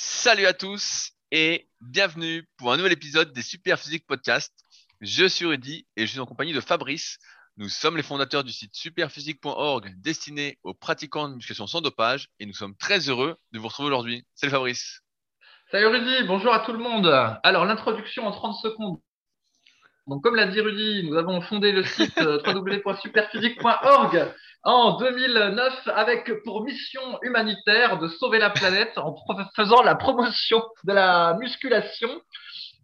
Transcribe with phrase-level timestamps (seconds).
[0.00, 4.54] Salut à tous et bienvenue pour un nouvel épisode des Super Physique Podcast.
[5.00, 7.18] Je suis Rudy et je suis en compagnie de Fabrice.
[7.56, 12.46] Nous sommes les fondateurs du site superphysique.org destiné aux pratiquants de musculation sans dopage et
[12.46, 14.24] nous sommes très heureux de vous retrouver aujourd'hui.
[14.36, 15.00] Salut Fabrice.
[15.72, 17.08] Salut Rudy, bonjour à tout le monde.
[17.42, 19.00] Alors l'introduction en 30 secondes.
[20.08, 24.26] Donc comme l'a dit Rudy, nous avons fondé le site euh, www.superphysique.org
[24.64, 29.14] en 2009 avec pour mission humanitaire de sauver la planète en
[29.54, 32.08] faisant la promotion de la musculation.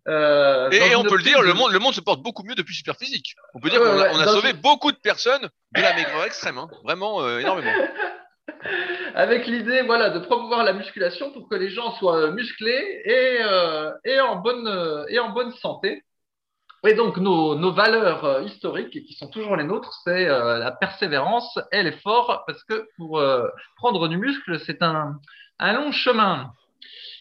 [0.07, 2.75] Euh, et on peut le dire, le monde, le monde se porte beaucoup mieux depuis
[2.75, 3.35] Superphysique.
[3.55, 6.59] On peut dire qu'on a, on a sauvé beaucoup de personnes de la maigreur extrême,
[6.59, 6.69] hein.
[6.85, 7.73] vraiment euh, énormément.
[9.15, 13.91] Avec l'idée voilà, de promouvoir la musculation pour que les gens soient musclés et, euh,
[14.05, 16.03] et, en, bonne, et en bonne santé.
[16.87, 21.59] Et donc, nos, valeurs euh, historiques, qui sont toujours les nôtres, c'est euh, la persévérance
[21.73, 25.19] et l'effort, parce que pour euh, prendre du muscle, c'est un,
[25.61, 26.53] un, long chemin.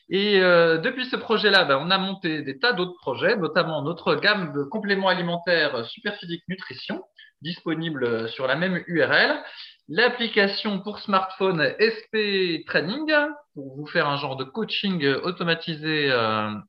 [0.10, 4.54] Et depuis ce projet-là, ben, on a monté des tas d'autres projets, notamment notre gamme
[4.54, 7.04] de compléments alimentaires Superphysique Nutrition,
[7.42, 9.42] disponible sur la même URL,
[9.88, 13.16] l'application pour smartphone SP Training,
[13.54, 16.12] pour vous faire un genre de coaching automatisé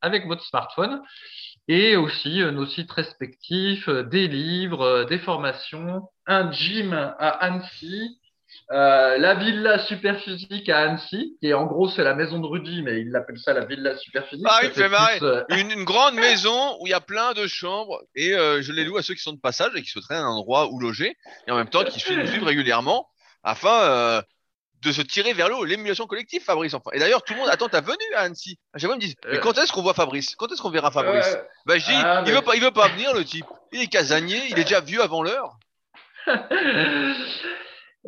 [0.01, 1.03] avec votre smartphone,
[1.69, 7.29] et aussi euh, nos sites respectifs, euh, des livres, euh, des formations, un gym à
[7.29, 8.19] Annecy,
[8.71, 12.83] euh, la villa superphysique à Annecy, qui est en gros c'est la maison de Rudy,
[12.83, 14.47] mais il l'appelle ça la villa superphysique.
[14.49, 15.19] Ah, il fait marrer.
[15.51, 18.85] Une, une, grande maison où il y a plein de chambres et euh, je les
[18.85, 21.15] loue à ceux qui sont de passage et qui souhaiteraient un endroit où loger
[21.47, 23.07] et en même temps qui suivent régulièrement
[23.43, 24.23] afin
[24.85, 26.75] de se tirer vers l'eau, l'émulation collective, Fabrice.
[26.75, 26.91] Enfin.
[26.93, 28.59] Et d'ailleurs, tout le monde attend ta venue à Annecy.
[28.73, 30.37] À chaque fois, ils me disent Mais quand est-ce qu'on voit Fabrice?
[30.37, 31.35] Quand est-ce qu'on verra Fabrice?
[31.35, 33.47] Euh, Bah, je dis ah, il, veut pas, il veut pas venir, le type.
[33.73, 35.57] Il est casanier, il est déjà vieux avant l'heure.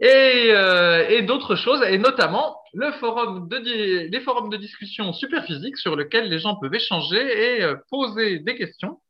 [0.01, 5.45] et, euh, et d'autres choses, et notamment le forum de, les forums de discussion super
[5.45, 9.01] physique sur lesquels les gens peuvent échanger et euh, poser des questions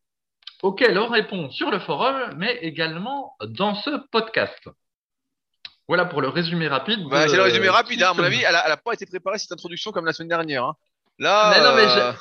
[0.63, 4.69] auxquelles on répond sur le forum, mais également dans ce podcast.
[5.89, 7.01] Voilà pour le résumé rapide.
[7.09, 8.03] Bah, c'est le résumé rapide.
[8.03, 8.11] Hein.
[8.11, 10.65] À mon avis, elle n'a pas été préparée cette introduction comme la semaine dernière.
[10.65, 10.75] Hein.
[11.19, 12.13] Là, non, mais euh,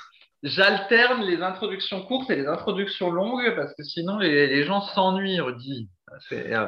[0.43, 5.89] j'alterne les introductions courtes et les introductions longues parce que sinon les, gens s'ennuient, Rudy.
[6.31, 6.65] Euh,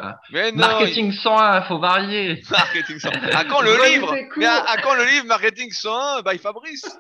[0.55, 2.41] marketing 101, il faut varier.
[2.51, 3.29] Marketing 101.
[3.29, 6.83] À quand le livre à, quand le livre Marketing 101 by Fabrice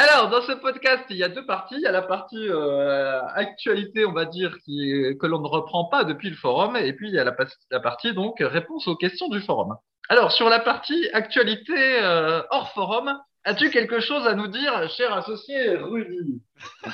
[0.00, 1.74] Alors, dans ce podcast, il y a deux parties.
[1.74, 6.04] Il y a la partie euh, actualité, on va dire, que l'on ne reprend pas
[6.04, 7.34] depuis le forum, et puis il y a la,
[7.72, 9.74] la, partie donc réponse aux questions du forum.
[10.08, 15.12] Alors, sur la partie actualité euh, hors forum, as-tu quelque chose à nous dire, cher
[15.12, 16.42] associé Rudy?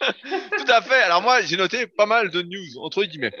[0.00, 1.00] Tout à fait.
[1.02, 3.32] Alors moi, j'ai noté pas mal de news entre guillemets.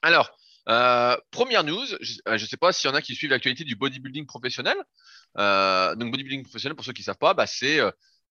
[0.00, 0.30] Alors,
[0.68, 3.76] euh, première news, je ne sais pas s'il y en a qui suivent l'actualité du
[3.76, 4.76] bodybuilding professionnel.
[5.38, 7.90] Euh, donc bodybuilding professionnel, pour ceux qui savent pas, bah, c'est euh,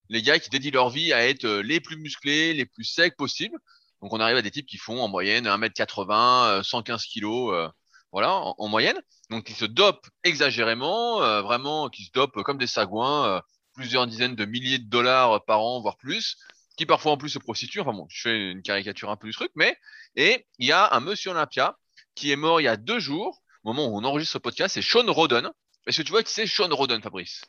[0.09, 3.15] les gars qui dédient leur vie à être euh, les plus musclés, les plus secs
[3.15, 3.57] possibles.
[4.01, 7.69] Donc on arrive à des types qui font en moyenne 1m80, 115 kg,
[8.13, 8.97] voilà, en, moyenne.
[9.29, 13.41] Donc ils se dopent exagérément, vraiment, qui se dopent comme des sagouins,
[13.73, 16.37] plusieurs dizaines de milliers de dollars par an, voire plus,
[16.77, 17.81] qui parfois en plus se prostituent.
[17.81, 19.77] Enfin bon, je fais une caricature un peu du truc, mais
[20.16, 21.77] et il y a un monsieur Olympia
[22.16, 24.75] qui est mort il y a deux jours, au moment où on enregistre ce podcast,
[24.75, 25.51] c'est Sean Roden.
[25.89, 27.44] Est-ce que tu vois qui c'est Sean Roden, Fabrice?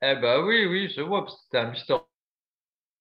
[0.00, 1.96] Eh ben oui, oui, je vois, c'était un Mister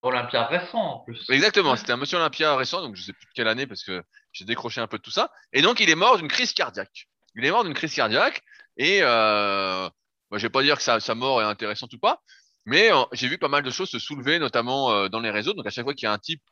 [0.01, 1.25] Olympia récent en plus.
[1.29, 4.03] Exactement, c'était un monsieur Olympia récent, donc je sais plus de quelle année parce que
[4.33, 5.31] j'ai décroché un peu de tout ça.
[5.53, 7.07] Et donc il est mort d'une crise cardiaque.
[7.35, 8.41] Il est mort d'une crise cardiaque
[8.75, 9.89] et euh,
[10.31, 12.22] moi, je vais pas dire que sa, sa mort est intéressante ou pas,
[12.66, 15.53] mais euh, j'ai vu pas mal de choses se soulever, notamment euh, dans les réseaux.
[15.53, 16.44] Donc à chaque fois qu'il y a un type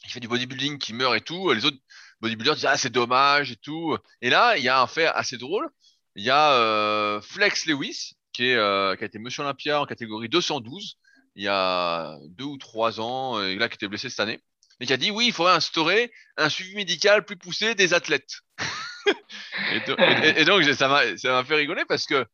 [0.00, 1.78] qui fait du bodybuilding qui meurt et tout, les autres
[2.20, 3.96] bodybuilders disent ah c'est dommage et tout.
[4.20, 5.66] Et là, il y a un fait assez drôle.
[6.16, 9.86] Il y a euh, Flex Lewis qui, est, euh, qui a été Monsieur Olympia en
[9.86, 10.98] catégorie 212
[11.34, 14.40] il y a deux ou trois ans, et là qui était blessé cette année,
[14.80, 18.40] et qui a dit oui, il faudrait instaurer un suivi médical plus poussé des athlètes.
[19.72, 22.26] et, et, donc ça m'a ça m'a fait rigoler parce que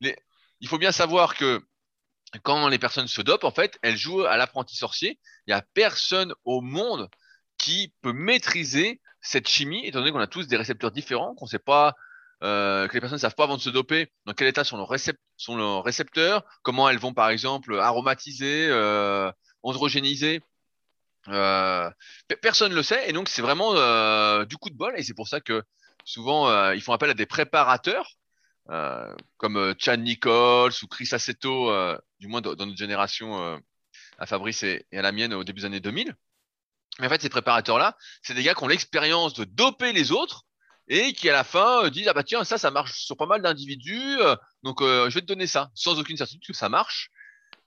[0.00, 0.16] les,
[0.60, 1.62] il faut bien savoir que
[2.42, 5.18] quand les personnes se dopent, en fait, elles jouent à l'apprenti sorcier.
[5.46, 7.08] Il n'y a personne au monde
[7.58, 11.50] qui peut maîtriser cette chimie, étant donné qu'on a tous des récepteurs différents, qu'on ne
[11.50, 11.94] sait pas,
[12.42, 14.76] euh, que les personnes ne savent pas avant de se doper dans quel état sont
[14.76, 20.42] leurs, récepteurs, comment elles vont par exemple aromatiser, euh, androgéniser.
[21.28, 21.90] Euh,
[22.42, 23.72] personne ne le sait, et donc c'est vraiment
[24.44, 25.62] du coup de bol, et c'est pour ça que
[26.04, 28.12] souvent ils font appel à des préparateurs.
[29.38, 31.72] Comme Chad Nichols ou Chris Aceto,
[32.20, 33.60] du moins dans, dans notre génération,
[34.18, 36.14] à Fabrice et, et, à la mienne au début des années 2000.
[36.98, 40.45] Mais en fait, ces préparateurs-là, c'est des gars qui ont l'expérience de doper les autres
[40.88, 43.26] et qui à la fin euh, disent ah bah tiens ça ça marche sur pas
[43.26, 46.68] mal d'individus euh, donc euh, je vais te donner ça sans aucune certitude que ça
[46.68, 47.10] marche.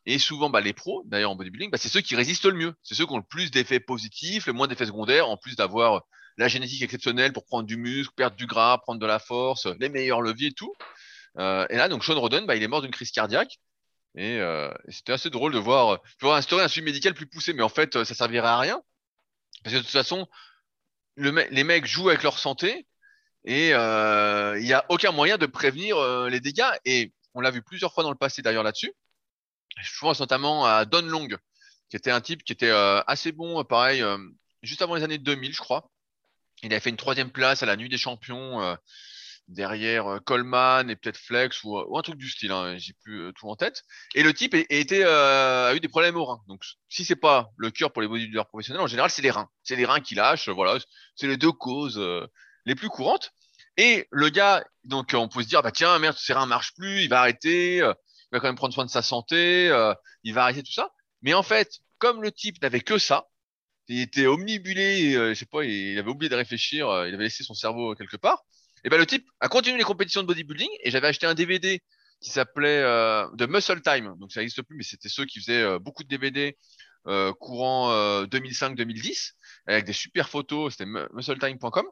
[0.06, 2.74] Et souvent bah, les pros d'ailleurs en bodybuilding bah, c'est ceux qui résistent le mieux.
[2.84, 6.04] C'est ceux qui ont le plus d'effets positifs le moins d'effets secondaires en plus d'avoir
[6.38, 9.90] la génétique exceptionnelle pour prendre du muscle perdre du gras prendre de la force les
[9.90, 10.74] meilleurs leviers et tout.
[11.38, 13.60] Et là donc Sean Roden bah, il est mort d'une crise cardiaque.
[14.16, 14.42] Et,
[14.88, 17.70] c'était assez drôle de voir de voir instaurer un suivi médical plus poussé mais en
[17.70, 18.82] fait ça servirait à rien.
[19.64, 20.26] Parce que de toute façon
[21.18, 22.88] les mecs jouent avec leur santé
[23.46, 26.72] et euh, il n'y a aucun moyen de prévenir euh, les dégâts.
[26.86, 28.94] Et on l'a vu plusieurs fois dans le passé d'ailleurs là-dessus.
[29.82, 31.28] Je pense notamment à Don Long,
[31.90, 34.18] qui était un type qui était euh, assez bon, euh, pareil, euh,
[34.62, 35.90] juste avant les années 2000, je crois.
[36.64, 38.76] Il avait fait une troisième place à la Nuit des Champions, euh,
[39.50, 42.52] derrière euh, Coleman et peut-être Flex ou, un truc du style.
[42.52, 43.84] Hein, J'ai plus euh, tout en tête.
[44.16, 46.42] Et le type a, a euh, eu des problèmes aux reins.
[46.48, 49.50] Donc si c'est pas le cœur pour les bodybuilders professionnels, en général c'est les reins.
[49.64, 50.50] C'est les reins qui lâchent.
[50.50, 50.80] Voilà,
[51.16, 52.26] c'est les deux causes euh,
[52.70, 53.32] les plus courantes.
[53.78, 57.04] Et le gars, donc on peut se dire, bah tiens, merde, ses reins marchent plus,
[57.04, 57.94] il va arrêter, euh,
[58.32, 59.94] il va quand même prendre soin de sa santé, euh,
[60.24, 60.90] il va arrêter tout ça.
[61.22, 63.28] Mais en fait, comme le type n'avait que ça,
[63.88, 67.44] il était omnibulé, euh, je sais pas, il avait oublié de réfléchir, il avait laissé
[67.44, 68.44] son cerveau quelque part.
[68.84, 71.82] Et ben le type a continué les compétitions de bodybuilding et j'avais acheté un DVD
[72.22, 72.82] qui s'appelait
[73.38, 74.16] The Muscle Time.
[74.20, 76.56] Donc ça n'existe plus, mais c'était ceux qui faisaient beaucoup de DVD
[77.40, 79.32] courant euh, 2005-2010
[79.68, 80.74] avec des super photos.
[80.74, 81.86] C'était mu- muscletime.com.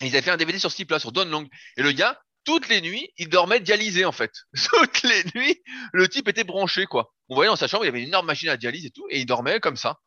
[0.00, 1.48] Et ils avaient fait un DVD sur ce type-là, sur Don Long.
[1.76, 4.32] Et le gars, toutes les nuits, il dormait dialysé en fait.
[4.70, 5.62] Toutes les nuits,
[5.92, 7.14] le type était branché quoi.
[7.28, 9.06] On voyait dans sa chambre, il y avait une énorme machine à dialyse et tout,
[9.10, 9.98] et il dormait comme ça.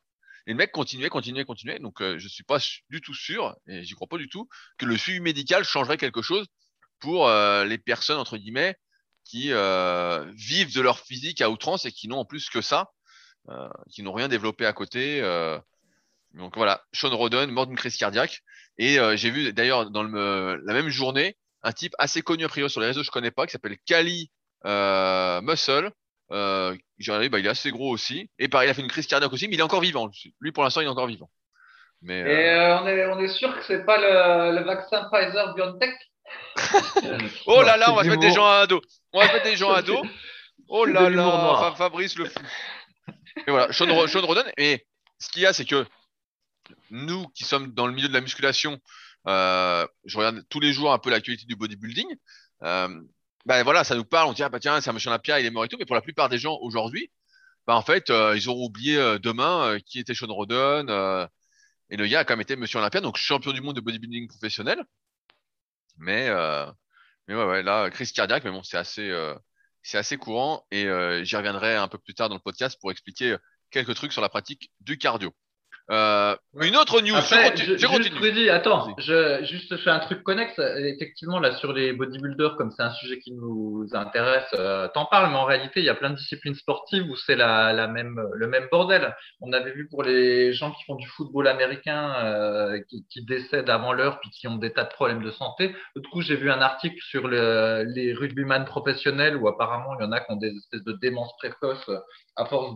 [0.46, 1.80] Et le mec continuait, continuait, continuait.
[1.80, 4.48] Donc euh, je suis pas du tout sûr, et j'y crois pas du tout,
[4.78, 6.46] que le suivi médical changerait quelque chose
[7.00, 8.76] pour euh, les personnes entre guillemets
[9.24, 12.92] qui euh, vivent de leur physique à outrance et qui n'ont en plus que ça,
[13.50, 15.22] euh, qui n'ont rien développé à côté.
[16.34, 18.42] Donc voilà, Sean Roden, mort d'une crise cardiaque.
[18.78, 22.48] Et euh, j'ai vu d'ailleurs dans le, la même journée un type assez connu a
[22.48, 24.32] priori sur les réseaux, je connais pas, qui s'appelle Kali
[24.66, 25.92] euh, Muscle.
[26.32, 28.30] Euh, j'ai regardé, bah, il est assez gros aussi.
[28.40, 30.10] Et pareil, il a fait une crise cardiaque aussi, mais il est encore vivant.
[30.40, 31.30] Lui, pour l'instant, il est encore vivant.
[32.02, 35.10] Mais euh, Et euh, on, est, on est sûr que c'est pas le, le vaccin
[35.12, 35.96] Pfizer BioNTech
[37.46, 38.82] oh là là, on va se mettre des gens à dos.
[39.14, 40.02] On va se mettre des gens à dos.
[40.68, 42.40] Oh là là, Fabrice le fou.
[43.46, 44.44] Et voilà, Sean, Sean Roden.
[44.58, 44.86] Et
[45.20, 45.86] ce qu'il y a, c'est que
[46.92, 48.80] nous qui sommes dans le milieu de la musculation,
[49.28, 52.08] euh, je regarde tous les jours un peu l'actualité du bodybuilding.
[52.64, 53.02] Euh,
[53.46, 55.46] ben voilà, ça nous parle, on dit ah bah tiens, c'est un monsieur Olympia, il
[55.46, 55.78] est mort et tout.
[55.80, 57.12] Mais pour la plupart des gens aujourd'hui,
[57.68, 60.90] bah en fait, euh, ils auront oublié demain qui était Sean Roden.
[60.90, 61.28] euh,
[61.90, 64.28] et le gars a quand même été monsieur Olympia, donc champion du monde de bodybuilding
[64.28, 64.84] professionnel.
[65.98, 66.30] Mais
[67.28, 69.12] mais ouais, ouais, là, crise cardiaque, mais bon, c'est assez,
[69.84, 70.84] c'est assez courant et
[71.24, 73.38] j'y reviendrai un peu plus tard dans le podcast pour expliquer
[73.72, 75.34] quelques trucs sur la pratique du cardio.
[75.90, 77.78] Euh, une autre news, Après, je, continue.
[77.78, 78.14] je- juste.
[78.20, 80.60] Rudy, attends, je, juste je fais un truc connexe.
[80.60, 85.30] Effectivement, là, sur les bodybuilders, comme c'est un sujet qui nous intéresse, euh, t'en parles,
[85.32, 88.20] mais en réalité, il y a plein de disciplines sportives où c'est la, la même,
[88.34, 89.16] le même bordel.
[89.40, 93.70] On avait vu pour les gens qui font du football américain, euh, qui, qui décèdent
[93.70, 95.74] avant l'heure, puis qui ont des tas de problèmes de santé.
[95.96, 100.06] L'autre coup, j'ai vu un article sur le- les rugbyman professionnels où apparemment, il y
[100.08, 101.90] en a qui ont des espèces de démence précoce
[102.38, 102.76] à force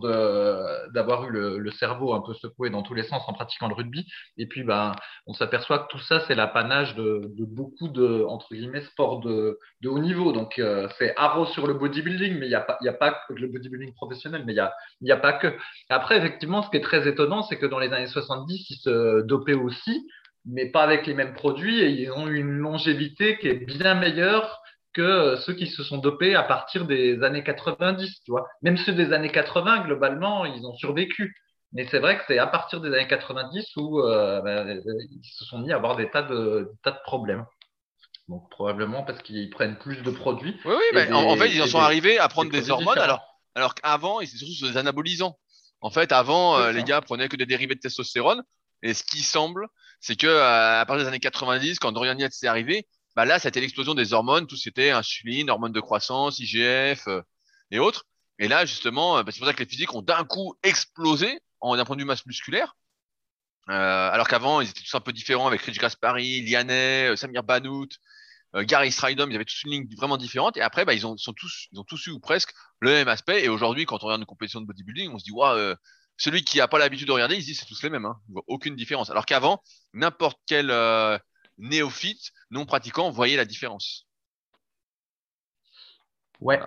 [0.92, 3.74] d'avoir eu le, le cerveau un peu secoué dans tous les sens en pratiquant le
[3.74, 4.06] rugby.
[4.36, 4.92] Et puis, ben,
[5.26, 9.58] on s'aperçoit que tout ça, c'est l'apanage de, de beaucoup de, entre guillemets, sports de,
[9.80, 10.32] de haut niveau.
[10.32, 13.46] Donc, euh, c'est haro sur le bodybuilding, mais il n'y a a pas que le
[13.46, 15.54] bodybuilding professionnel, mais il y a, y a pas que.
[15.88, 19.22] Après, effectivement, ce qui est très étonnant, c'est que dans les années 70, ils se
[19.22, 20.06] dopaient aussi,
[20.44, 24.62] mais pas avec les mêmes produits, et ils ont une longévité qui est bien meilleure
[24.92, 28.46] que ceux qui se sont dopés à partir des années 90, tu vois.
[28.62, 31.34] Même ceux des années 80, globalement, ils ont survécu.
[31.72, 34.80] Mais c'est vrai que c'est à partir des années 90 où euh, ben, euh,
[35.10, 37.46] ils se sont mis à avoir des tas de, des tas de problèmes.
[38.28, 40.58] Donc probablement parce qu'ils prennent plus de produits.
[40.64, 43.04] Oui, oui, mais en, fait, ils en sont des- arrivés à prendre des hormones, différents.
[43.04, 45.36] alors, alors qu'avant, ils étaient surtout sur des anabolisants.
[45.80, 48.42] En fait, avant, euh, les gars prenaient que des dérivés de testostérone.
[48.82, 49.66] Et ce qui semble,
[50.00, 53.38] c'est que euh, à partir des années 90, quand Dorian Yates est arrivé, bah là,
[53.38, 54.46] c'était l'explosion des hormones.
[54.46, 57.22] Tout c'était insuline, hormones de croissance, IGF euh,
[57.70, 58.06] et autres.
[58.38, 61.40] Et là, justement, euh, bah, c'est pour ça que les physiques ont d'un coup explosé
[61.60, 62.76] en d'un point de vue masse musculaire.
[63.70, 67.44] Euh, alors qu'avant, ils étaient tous un peu différents avec Rich Gaspari, Lianet, euh, Samir
[67.44, 67.88] Banout,
[68.54, 70.56] euh, Gary Stridham, ils avaient tous une ligne vraiment différente.
[70.56, 73.44] Et après, bah, ils ont, tous, ils ont tous eu ou presque le même aspect.
[73.44, 75.74] Et aujourd'hui, quand on regarde une compétition de bodybuilding, on se dit, waouh, euh,
[76.16, 78.04] celui qui a pas l'habitude de regarder, il se dit, c'est tous les mêmes.
[78.04, 78.16] Hein.
[78.46, 79.10] Aucune différence.
[79.10, 79.62] Alors qu'avant,
[79.94, 81.18] n'importe quel euh,
[81.58, 84.06] néophyte non pratiquant voyait la différence.
[86.40, 86.60] Ouais.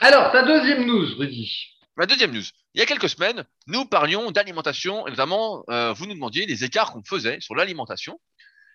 [0.00, 1.76] Alors, ta deuxième news, Rudy.
[1.96, 2.44] Ma deuxième news.
[2.74, 6.64] Il y a quelques semaines, nous parlions d'alimentation et notamment, euh, vous nous demandiez les
[6.64, 8.20] écarts qu'on faisait sur l'alimentation.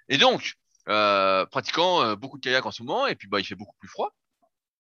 [0.10, 0.56] Et donc,
[0.90, 3.76] euh, pratiquant euh, beaucoup de kayak en ce moment, et puis bah, il fait beaucoup
[3.80, 4.14] plus froid.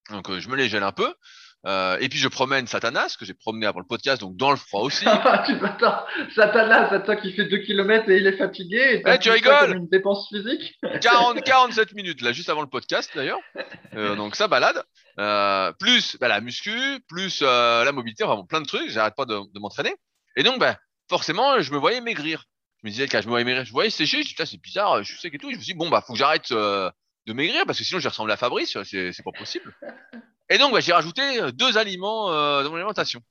[0.09, 1.13] Donc euh, je me les gèle un peu.
[1.65, 4.57] Euh, et puis je promène Satanas, que j'ai promené avant le podcast, donc dans le
[4.57, 5.05] froid aussi.
[5.05, 5.09] tu
[5.65, 6.03] attends,
[6.35, 8.77] Satanas, c'est toi qui fait 2 km et il est fatigué.
[8.95, 12.67] Et Eh, tu rigoles comme une dépense physique 40, 47 minutes, là, juste avant le
[12.67, 13.39] podcast d'ailleurs.
[13.95, 14.83] Euh, donc ça balade.
[15.19, 18.89] Euh, plus bah, la muscu, plus la mobilité, vraiment plein de trucs.
[18.89, 19.95] J'arrête pas de, de m'entraîner.
[20.35, 20.77] Et donc, bah,
[21.09, 22.43] forcément, je me voyais maigrir.
[22.81, 24.23] Je me disais, quand je me voyais maigrir, je voyais sécher.
[24.23, 25.49] Je me dis, c'est bizarre, je suis sec et tout.
[25.49, 28.03] Je me suis dit, bon, bah, faut que j'arrête de maigrir parce que sinon, je
[28.03, 28.77] vais ressembler à Fabrice.
[28.83, 29.73] C'est pas possible.
[30.49, 33.21] Et donc, bah, j'ai rajouté euh, deux aliments euh, dans mon alimentation.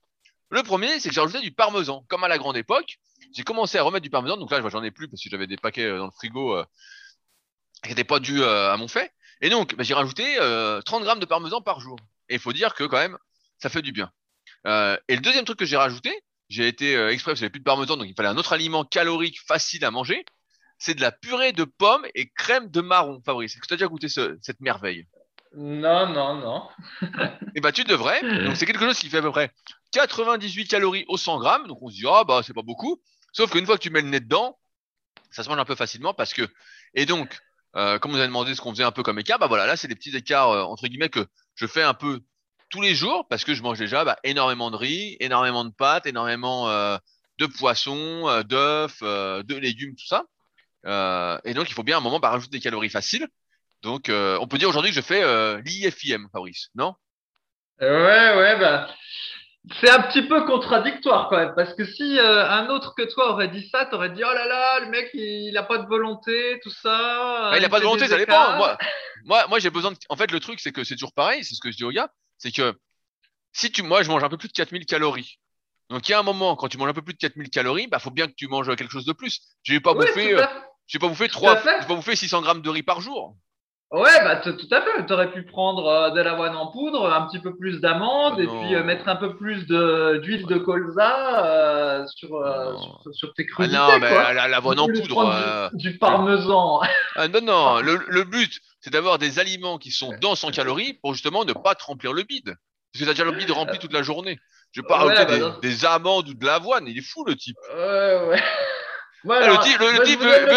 [0.50, 2.04] Le premier, c'est que j'ai rajouté du parmesan.
[2.08, 2.98] Comme à la grande époque,
[3.34, 4.36] j'ai commencé à remettre du parmesan.
[4.38, 6.56] Donc là, j'en ai plus parce que j'avais des paquets euh, dans le frigo
[7.82, 9.12] qui n'étaient pas dus à mon fait.
[9.40, 11.96] Et donc, bah, j'ai rajouté euh, 30 grammes de parmesan par jour.
[12.28, 13.18] Et il faut dire que quand même,
[13.58, 14.10] ça fait du bien.
[14.66, 16.12] Et le deuxième truc que j'ai rajouté,
[16.48, 18.52] j'ai été exprès parce qu'il n'y avait plus de parmesan, donc il fallait un autre
[18.52, 20.24] aliment calorique facile à manger.
[20.78, 23.52] C'est de la purée de pommes et crème de marron, Fabrice.
[23.54, 25.06] Est-ce que tu as déjà goûté ce- cette merveille?
[25.54, 26.68] Non, non, non.
[27.54, 28.22] Eh ben, tu devrais.
[28.44, 29.50] Donc, c'est quelque chose qui fait à peu près
[29.92, 31.66] 98 calories au 100 grammes.
[31.66, 33.00] Donc, on se dit, ah, bah, c'est pas beaucoup.
[33.32, 34.58] Sauf qu'une fois que tu mets le nez dedans,
[35.30, 36.48] ça se mange un peu facilement parce que,
[36.94, 37.38] et donc,
[37.76, 39.76] euh, comme vous avez demandé ce qu'on faisait un peu comme écart, bah voilà, là,
[39.76, 42.20] c'est des petits écarts, euh, entre guillemets, que je fais un peu
[42.70, 46.06] tous les jours parce que je mange déjà bah, énormément de riz, énormément de pâtes,
[46.06, 46.96] énormément euh,
[47.38, 50.24] de poissons, euh, d'œufs, euh, de légumes, tout ça.
[50.86, 53.28] Euh, et donc, il faut bien à un moment bah, rajouter des calories faciles.
[53.82, 56.94] Donc, euh, on peut dire aujourd'hui que je fais euh, l'IFIM, Fabrice, non?
[57.80, 58.88] Ouais, ouais, bah.
[59.80, 63.30] C'est un petit peu contradictoire quand même, parce que si euh, un autre que toi
[63.30, 66.58] aurait dit ça, t'aurais dit oh là là, le mec il, a pas de volonté,
[66.64, 67.52] tout ça.
[67.56, 68.56] Il a pas de volonté, ça dépend.
[68.56, 68.76] Moi,
[69.24, 69.96] moi, moi j'ai besoin de.
[70.08, 71.92] En fait, le truc, c'est que c'est toujours pareil, c'est ce que je dis aux
[71.92, 72.74] gars, c'est que
[73.52, 75.38] si tu, moi, je mange un peu plus de 4000 calories.
[75.90, 77.86] Donc, il y a un moment, quand tu manges un peu plus de 4000 calories,
[77.86, 79.40] bah, faut bien que tu manges quelque chose de plus.
[79.62, 82.70] Je vais pas Ouais, bouffer, tout euh, pas je vais pas bouffer 600 grammes de
[82.70, 83.36] riz par jour.
[83.92, 85.04] Ouais, bah tout à fait.
[85.06, 88.46] T'aurais pu prendre euh, de l'avoine en poudre, un petit peu plus d'amandes, Ah et
[88.46, 92.28] puis euh, mettre un peu plus de d'huile de colza euh, sur,
[93.02, 95.70] sur sur tes Ah crudités, non, mais l'avoine en poudre.
[95.74, 96.80] du, du parmesan.
[97.16, 100.94] Ah non, non, le, le but, c'est d'avoir des aliments qui sont denses en calories
[100.94, 102.56] pour justement ne pas te remplir le bide.
[102.94, 104.38] Parce que t'as déjà le bide rempli toute la journée.
[104.72, 105.58] Je vais pas Ouais, rajouter bah des, non.
[105.60, 107.56] des amandes ou de l'avoine, il est fou le type.
[107.76, 108.42] Ouais, ouais.
[109.30, 110.02] Ah, le type- le- le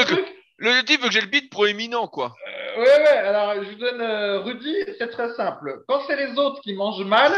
[0.06, 0.26] type.
[0.58, 2.34] Le type veut que j'ai le bide proéminent, quoi.
[2.78, 3.18] Ouais, ouais.
[3.18, 5.84] Alors, je vous donne euh, Rudy, c'est très simple.
[5.88, 7.32] Quand c'est les autres qui mangent mal,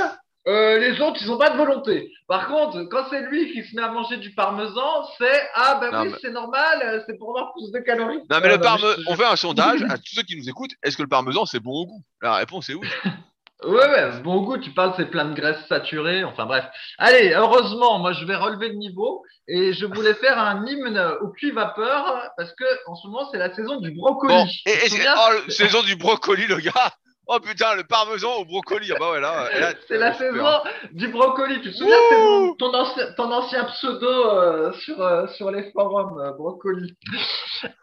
[0.48, 2.10] euh, les autres, ils ont pas de volonté.
[2.28, 5.92] Par contre, quand c'est lui qui se met à manger du parmesan, c'est ah ben
[5.92, 8.22] Non, oui, mais- c'est normal, euh, c'est pour avoir plus de calories.
[8.30, 10.48] Non, mais le parme, je te on fait un sondage à tous ceux qui nous
[10.48, 10.72] écoutent.
[10.84, 12.02] Est-ce que le parmesan, c'est bon au goût?
[12.22, 12.88] La réponse est oui.
[13.64, 16.64] Ouais, ouais, bon goût, tu parles, c'est plein de graisses saturées, enfin bref.
[17.00, 21.30] Allez, heureusement, moi je vais relever le niveau et je voulais faire un hymne au
[21.30, 24.34] cuit vapeur parce que en ce moment c'est la saison du brocoli.
[24.34, 24.78] Bon, et,
[25.18, 26.92] oh, saison du brocoli, le gars.
[27.30, 28.90] Oh putain, le parmesan au brocoli.
[28.96, 29.50] Ah bah ouais, là.
[29.90, 30.48] C'est la saison
[30.94, 31.62] du brocoli.
[31.62, 35.70] Tu te souviens, c'est mon- ton, ancien, ton ancien pseudo euh, sur, euh, sur les
[35.72, 36.96] forums, euh, brocoli.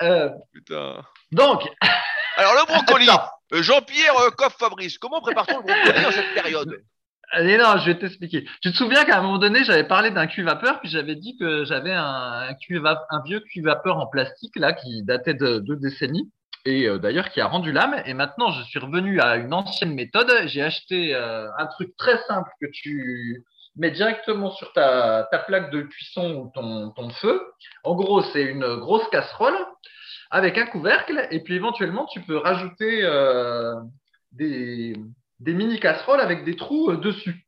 [0.03, 1.03] Euh, Putain.
[1.33, 1.61] donc,
[2.37, 3.09] Alors, le brocoli.
[3.11, 3.29] attends.
[3.55, 6.83] Euh, Jean-Pierre euh, Coff Fabrice, comment prépare-t-on le brocoli cette période
[7.31, 8.45] Allez, non, je vais t'expliquer.
[8.63, 11.37] Tu te souviens qu'à un moment donné, j'avais parlé d'un cuit vapeur, puis j'avais dit
[11.39, 15.77] que j'avais un, un, un vieux cuit vapeur en plastique, là, qui datait de deux
[15.77, 16.31] décennies,
[16.65, 17.97] et euh, d'ailleurs qui a rendu l'âme.
[18.07, 20.31] Et maintenant, je suis revenu à une ancienne méthode.
[20.47, 23.45] J'ai acheté euh, un truc très simple que tu
[23.77, 27.43] mets directement sur ta, plaque de cuisson ou ton feu.
[27.83, 29.57] En gros, c'est une grosse casserole
[30.35, 33.73] avec un couvercle, et puis éventuellement, tu peux rajouter euh,
[34.33, 34.97] des,
[35.39, 37.47] des mini casseroles avec des trous euh, dessus.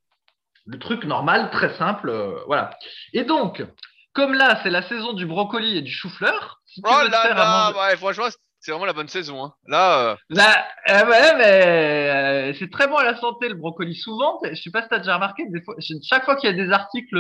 [0.67, 2.71] Le truc normal, très simple, euh, voilà.
[3.13, 3.65] Et donc,
[4.13, 7.79] comme là, c'est la saison du brocoli et du chou-fleur, si Oh là là, manger-
[7.91, 8.27] ouais, franchement,
[8.61, 9.45] c'est vraiment la bonne saison.
[9.45, 9.53] Hein.
[9.67, 13.97] Là, Là, ouais, mais c'est très bon à la santé le brocoli.
[13.97, 15.75] Souvent, je sais pas si tu as déjà remarqué, des fois,
[16.09, 17.19] chaque fois qu'il y a des articles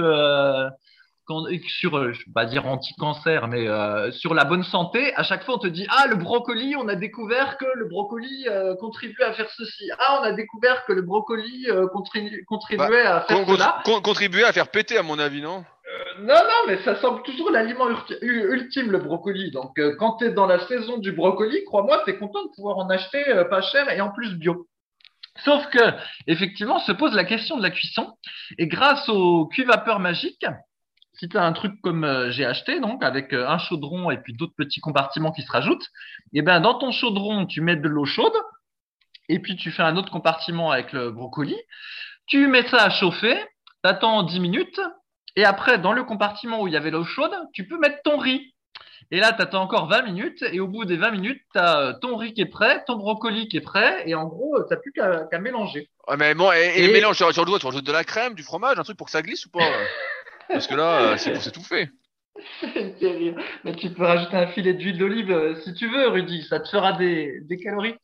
[1.69, 5.45] sur, euh, je vais pas dire anti-cancer, mais euh, sur la bonne santé, à chaque
[5.45, 9.23] fois on te dit ah le brocoli, on a découvert que le brocoli euh, contribue
[9.23, 9.91] à faire ceci.
[9.99, 11.87] Ah on a découvert que le brocoli euh,
[12.47, 13.83] contribuait à faire con- cela.
[13.85, 15.65] con- contribuer à faire péter, à mon avis, non?
[16.21, 17.89] Non, non, mais ça semble toujours l'aliment
[18.23, 19.51] ultime, le brocoli.
[19.51, 22.51] Donc, euh, quand tu es dans la saison du brocoli, crois-moi, tu es content de
[22.55, 24.67] pouvoir en acheter euh, pas cher et en plus bio.
[25.45, 25.79] Sauf que,
[26.27, 28.15] effectivement, se pose la question de la cuisson.
[28.59, 30.45] Et grâce au cuit-vapeur magique,
[31.19, 34.19] si tu as un truc comme euh, j'ai acheté, donc avec euh, un chaudron et
[34.19, 35.89] puis d'autres petits compartiments qui se rajoutent,
[36.33, 38.37] et ben dans ton chaudron, tu mets de l'eau chaude
[39.29, 41.57] et puis tu fais un autre compartiment avec le brocoli.
[42.27, 43.37] Tu mets ça à chauffer,
[43.83, 44.81] t'attends 10 minutes
[45.37, 48.17] et après, dans le compartiment où il y avait l'eau chaude, tu peux mettre ton
[48.17, 48.55] riz.
[49.11, 50.43] Et là, tu attends encore 20 minutes.
[50.51, 53.47] Et au bout des 20 minutes, tu as ton riz qui est prêt, ton brocoli
[53.47, 54.03] qui est prêt.
[54.07, 55.91] Et en gros, tu n'as plus qu'à mélanger.
[56.09, 58.83] Ouais, mais bon, et, et, le mélange, tu rajoutes de la crème, du fromage, un
[58.83, 59.69] truc pour que ça glisse ou pas
[60.49, 61.89] Parce que là, euh, c'est tout fait.
[62.61, 63.43] C'est terrible.
[63.65, 66.43] Mais tu peux rajouter un filet d'huile d'olive euh, si tu veux, Rudy.
[66.43, 67.95] Ça te fera des, des, calories.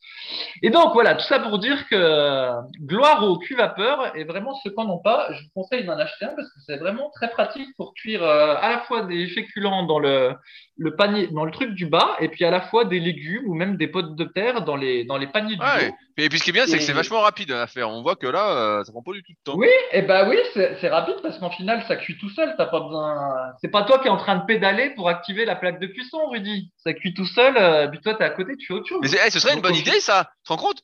[0.62, 4.16] Et donc, voilà, tout ça pour dire que euh, gloire au cul vapeur.
[4.16, 6.60] Et vraiment, ceux qui n'en ont pas, je vous conseille d'en acheter un parce que
[6.66, 10.32] c'est vraiment très pratique pour cuire à la fois des féculents dans le,
[10.78, 13.54] le panier, dans le truc du bas, et puis à la fois des légumes ou
[13.54, 15.94] même des potes de terre dans les, dans les paniers du haut.
[16.18, 17.88] Et puis ce qui est bien, c'est que c'est vachement rapide à faire.
[17.88, 19.56] On voit que là, euh, ça prend pas du tout de temps.
[19.56, 22.54] Oui, et bah oui, c'est rapide parce qu'en final, ça cuit tout seul.
[22.58, 23.34] T'as pas besoin.
[23.60, 26.18] C'est pas toi qui es en train de pédaler pour activer la plaque de cuisson,
[26.28, 26.70] Rudy.
[26.76, 27.56] Ça cuit tout seul.
[27.56, 29.00] Euh, puis toi, t'es à côté, tu fais autre chose.
[29.02, 30.30] Mais ce serait une bonne idée, ça.
[30.44, 30.82] Tu te rends compte?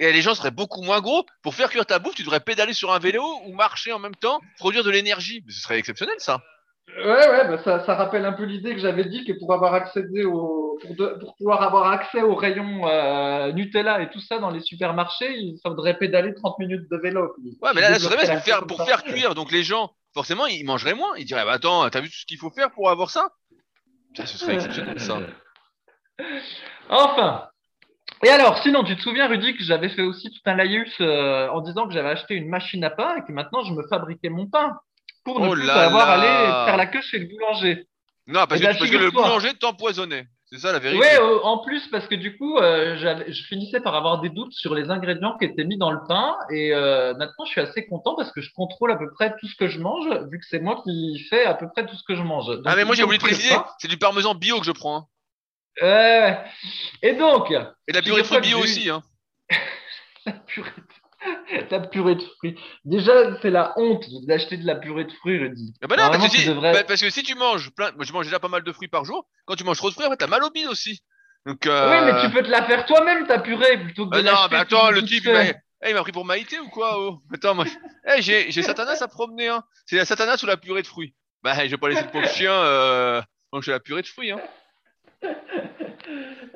[0.00, 1.24] Et les gens seraient beaucoup moins gros.
[1.42, 4.16] Pour faire cuire ta bouffe, tu devrais pédaler sur un vélo ou marcher en même
[4.16, 5.44] temps, produire de l'énergie.
[5.48, 6.40] Ce serait exceptionnel, ça.
[6.88, 9.74] Ouais, ouais, bah ça, ça, rappelle un peu l'idée que j'avais dit que pour avoir
[9.74, 14.38] accédé au, pour, de, pour pouvoir avoir accès aux rayons euh, Nutella et tout ça
[14.38, 17.34] dans les supermarchés, il faudrait pédaler 30 minutes de vélo.
[17.62, 19.34] Ouais, mais là, là serait pour faire, pour faire cuire.
[19.34, 21.16] Donc les gens, forcément, ils mangeraient moins.
[21.16, 23.28] Ils diraient, bah, attends, t'as vu tout ce qu'il faut faire pour avoir ça?
[24.16, 25.18] Ça, ce serait exceptionnel, ça.
[26.88, 27.48] Enfin.
[28.22, 31.48] Et alors, sinon, tu te souviens, Rudy, que j'avais fait aussi tout un laïus euh,
[31.48, 34.28] en disant que j'avais acheté une machine à pain et que maintenant je me fabriquais
[34.28, 34.78] mon pain?
[35.24, 37.86] Pour ne oh plus avoir à aller faire la queue chez le boulanger.
[38.26, 40.26] Non, parce, que, parce que, le boulanger t'empoisonnait.
[40.46, 41.00] C'est ça la vérité.
[41.00, 44.52] Oui, euh, en plus, parce que du coup, euh, je finissais par avoir des doutes
[44.52, 46.36] sur les ingrédients qui étaient mis dans le pain.
[46.50, 49.48] Et euh, maintenant, je suis assez content parce que je contrôle à peu près tout
[49.48, 52.04] ce que je mange, vu que c'est moi qui fais à peu près tout ce
[52.04, 52.46] que je mange.
[52.64, 55.08] ah, mais moi, j'ai oublié de préciser, c'est du parmesan bio que je prends.
[55.82, 56.38] Hein.
[57.02, 57.50] et donc.
[57.88, 58.90] Et la purée de fruits bio aussi.
[58.90, 59.02] Hein.
[60.26, 60.70] la purée
[61.68, 62.58] ta purée de fruits.
[62.84, 65.74] Déjà, c'est la honte d'acheter de la purée de fruits, je dis.
[65.82, 68.12] Ah bah non, parce que, si, bah, parce que, si, tu manges plein, moi je
[68.12, 69.26] mange déjà pas mal de fruits par jour.
[69.46, 71.02] Quand tu manges trop de fruits, en fait, t'as mal au bide aussi.
[71.46, 71.90] Donc, euh...
[71.90, 74.38] Oui, mais tu peux te la faire toi-même, ta purée, plutôt que de bah Non,
[74.50, 75.28] mais attends, le type,
[75.86, 77.20] il m'a pris pour Maïté ou quoi oh?
[77.32, 77.66] Attends, moi,
[78.06, 79.48] hey, j'ai Satanas à promener.
[79.48, 79.62] Hein.
[79.86, 81.14] C'est la Satanas ou la purée de fruits?
[81.42, 83.20] Bah, je vais pas laisser le pauvre chien euh,
[83.52, 84.30] manger la purée de fruits.
[84.30, 84.40] Hein.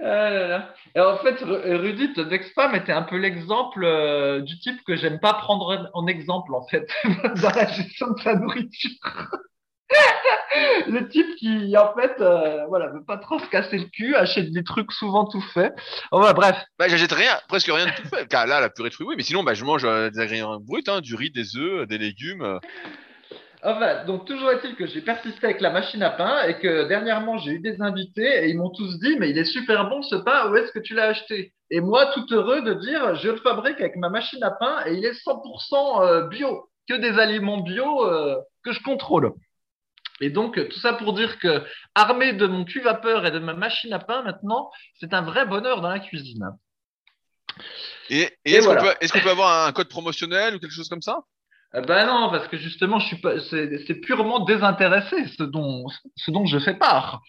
[0.02, 4.96] Ah Et en fait, Rudy, ton ex-femme était un peu l'exemple euh, du type que
[4.96, 8.90] j'aime pas prendre en exemple, en fait, dans la gestion de sa nourriture.
[10.88, 14.50] le type qui, en fait, euh, voilà, veut pas trop se casser le cul, achète
[14.52, 15.74] des trucs souvent tout faits.
[16.10, 16.56] Enfin, bref.
[16.78, 18.26] Bah, j'achète rien, presque rien de tout fait.
[18.28, 20.60] Car là, la purée de fruits, oui, mais sinon, bah, je mange euh, des ingrédients
[20.60, 22.60] bruts, hein, du riz, des œufs, des légumes.
[23.62, 27.38] Enfin, donc toujours est-il que j'ai persisté avec la machine à pain et que dernièrement
[27.38, 30.14] j'ai eu des invités et ils m'ont tous dit mais il est super bon ce
[30.14, 31.52] pain, où est-ce que tu l'as acheté?
[31.70, 34.94] Et moi tout heureux de dire je le fabrique avec ma machine à pain et
[34.94, 39.32] il est 100% euh, bio, que des aliments bio euh, que je contrôle.
[40.20, 41.64] Et donc tout ça pour dire que
[41.96, 45.46] armé de mon cul vapeur et de ma machine à pain maintenant, c'est un vrai
[45.46, 46.48] bonheur dans la cuisine.
[48.08, 51.24] Et, est-ce qu'on peut avoir un code promotionnel ou quelque chose comme ça?
[51.74, 56.30] Euh, ben non, parce que justement, je suis pas, c'est purement désintéressé ce dont, ce
[56.30, 57.20] dont je fais part.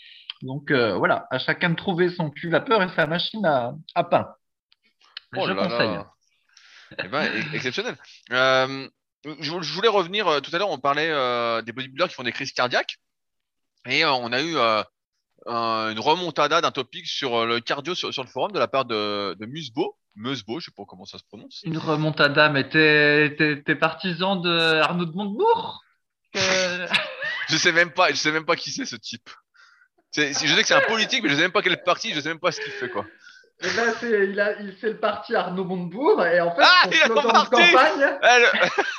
[0.42, 4.04] Donc euh, voilà, à chacun de trouver son cul vapeur et sa machine à, à
[4.06, 4.28] pain.
[5.36, 6.00] Oh je conseille.
[7.04, 7.98] Eh ben, exceptionnel.
[8.32, 8.88] Euh,
[9.42, 11.10] je, voulais revenir, tout à l'heure, on parlait
[11.64, 12.98] des bodybuilders qui font des crises cardiaques.
[13.86, 14.56] Et on a eu
[15.46, 19.46] une remontada d'un topic sur le cardio sur, le forum de la part de, de
[19.46, 21.62] Musbo, Meusbo, je sais pas comment ça se prononce.
[21.64, 25.84] Une remontada, mais t'es partisan de Arnaud de Montebourg?
[27.50, 29.28] Je sais même pas, je sais même pas qui c'est ce type.
[30.16, 32.30] je sais que c'est un politique, mais je sais même pas quel parti, je sais
[32.30, 33.08] même pas ce qu'il fait quoi.
[33.62, 36.84] Et eh ben, il, a, il fait le parti Arnaud Montebourg et en fait ah,
[36.84, 38.20] son slogan de campagne.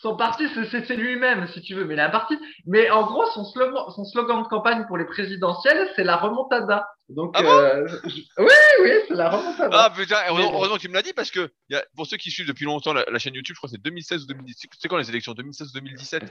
[0.00, 2.38] Son parti, c'est lui-même, si tu veux, mais il a un parti.
[2.66, 6.86] Mais en gros, son slogan, son slogan de campagne pour les présidentielles, c'est la remontada.
[7.08, 8.46] Donc, ah euh, oui,
[8.82, 9.70] oui, c'est la remontada.
[9.72, 12.30] Ah putain, heureusement que tu me l'as dit parce que y a, pour ceux qui
[12.30, 14.70] suivent depuis longtemps la, chaîne YouTube, je crois que c'est 2016 ou 2017.
[14.78, 16.22] C'est quand les élections 2016 ou 2017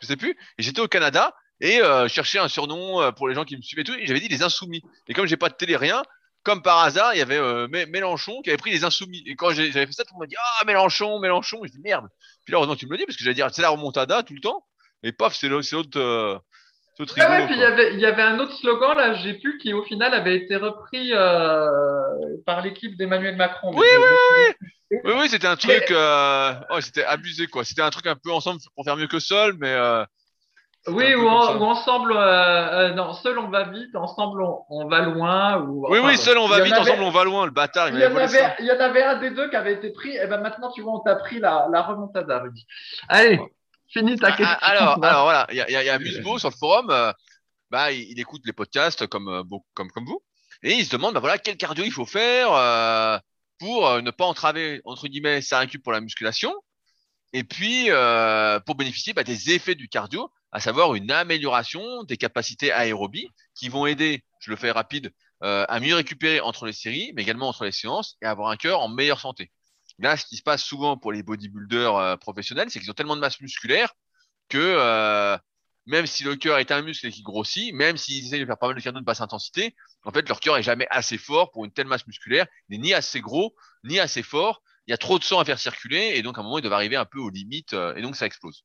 [0.00, 0.36] Je sais plus.
[0.58, 3.62] Et j'étais au Canada et euh, cherchais un surnom euh, pour les gens qui me
[3.62, 3.94] suivaient tout.
[3.94, 4.82] Et j'avais dit les insoumis.
[5.08, 6.02] Et comme j'ai pas de télé rien,
[6.44, 9.22] comme par hasard, il y avait euh, Mélenchon qui avait pris les insoumis.
[9.26, 11.60] Et quand j'avais fait ça, tout le monde m'a dit Ah, Mélenchon, Mélenchon.
[11.64, 12.06] je dis Merde.
[12.44, 14.34] Puis là, heureusement, tu me le dis parce que j'allais dire C'est la remontada tout
[14.34, 14.64] le temps.
[15.02, 15.66] Et paf, c'est l'autre.
[15.96, 16.38] Euh,
[17.00, 19.58] ah ouais, puis il y, avait, il y avait un autre slogan, là, j'ai pu,
[19.58, 21.66] qui au final avait été repris euh,
[22.46, 23.72] par l'équipe d'Emmanuel Macron.
[23.74, 27.64] Oui, oui, oui, oui, oui, oui, c'était un truc, euh, oh, c'était abusé, quoi.
[27.64, 30.04] C'était un truc un peu ensemble pour faire mieux que seul, mais euh,
[30.88, 35.60] oui, ou, ensemble, euh, euh, non, seul on va vite, ensemble on, va loin.
[35.62, 37.88] Ou, oui, oui, seul on va vite, ensemble on va loin, le bâtard.
[37.88, 40.16] Il, y, en avait, il y en avait un des deux qui avait été pris,
[40.16, 42.66] et ben maintenant tu vois, on t'a pris la, la remontada, Rudy.
[43.08, 43.40] Allez,
[43.88, 44.56] finis ta ah, question.
[44.60, 46.90] alors, alors voilà, il y a, y a Musbo sur le forum.
[46.90, 47.12] Euh,
[47.70, 49.42] bah, il, il écoute les podcasts comme, euh,
[49.74, 50.22] comme, comme vous.
[50.62, 53.18] Et il se demande, bah voilà, quel cardio il faut faire euh,
[53.58, 56.54] pour euh, ne pas entraver, entre guillemets, sa récup pour la musculation.
[57.34, 62.16] Et puis, euh, pour bénéficier bah, des effets du cardio, à savoir une amélioration des
[62.16, 66.72] capacités aérobies qui vont aider, je le fais rapide, euh, à mieux récupérer entre les
[66.72, 69.50] séries, mais également entre les séances et avoir un cœur en meilleure santé.
[69.98, 73.16] Là, ce qui se passe souvent pour les bodybuilders euh, professionnels, c'est qu'ils ont tellement
[73.16, 73.92] de masse musculaire
[74.48, 75.36] que
[75.86, 78.58] même si le cœur est un muscle et qu'il grossit, même s'ils essayent de faire
[78.58, 81.50] pas mal de cardio de basse intensité, en fait, leur cœur est jamais assez fort
[81.50, 82.46] pour une telle masse musculaire.
[82.68, 84.62] N'est ni assez gros, ni assez fort.
[84.86, 86.62] Il y a trop de sang à faire circuler et donc à un moment, ils
[86.62, 88.64] doivent arriver un peu aux limites euh, et donc ça explose,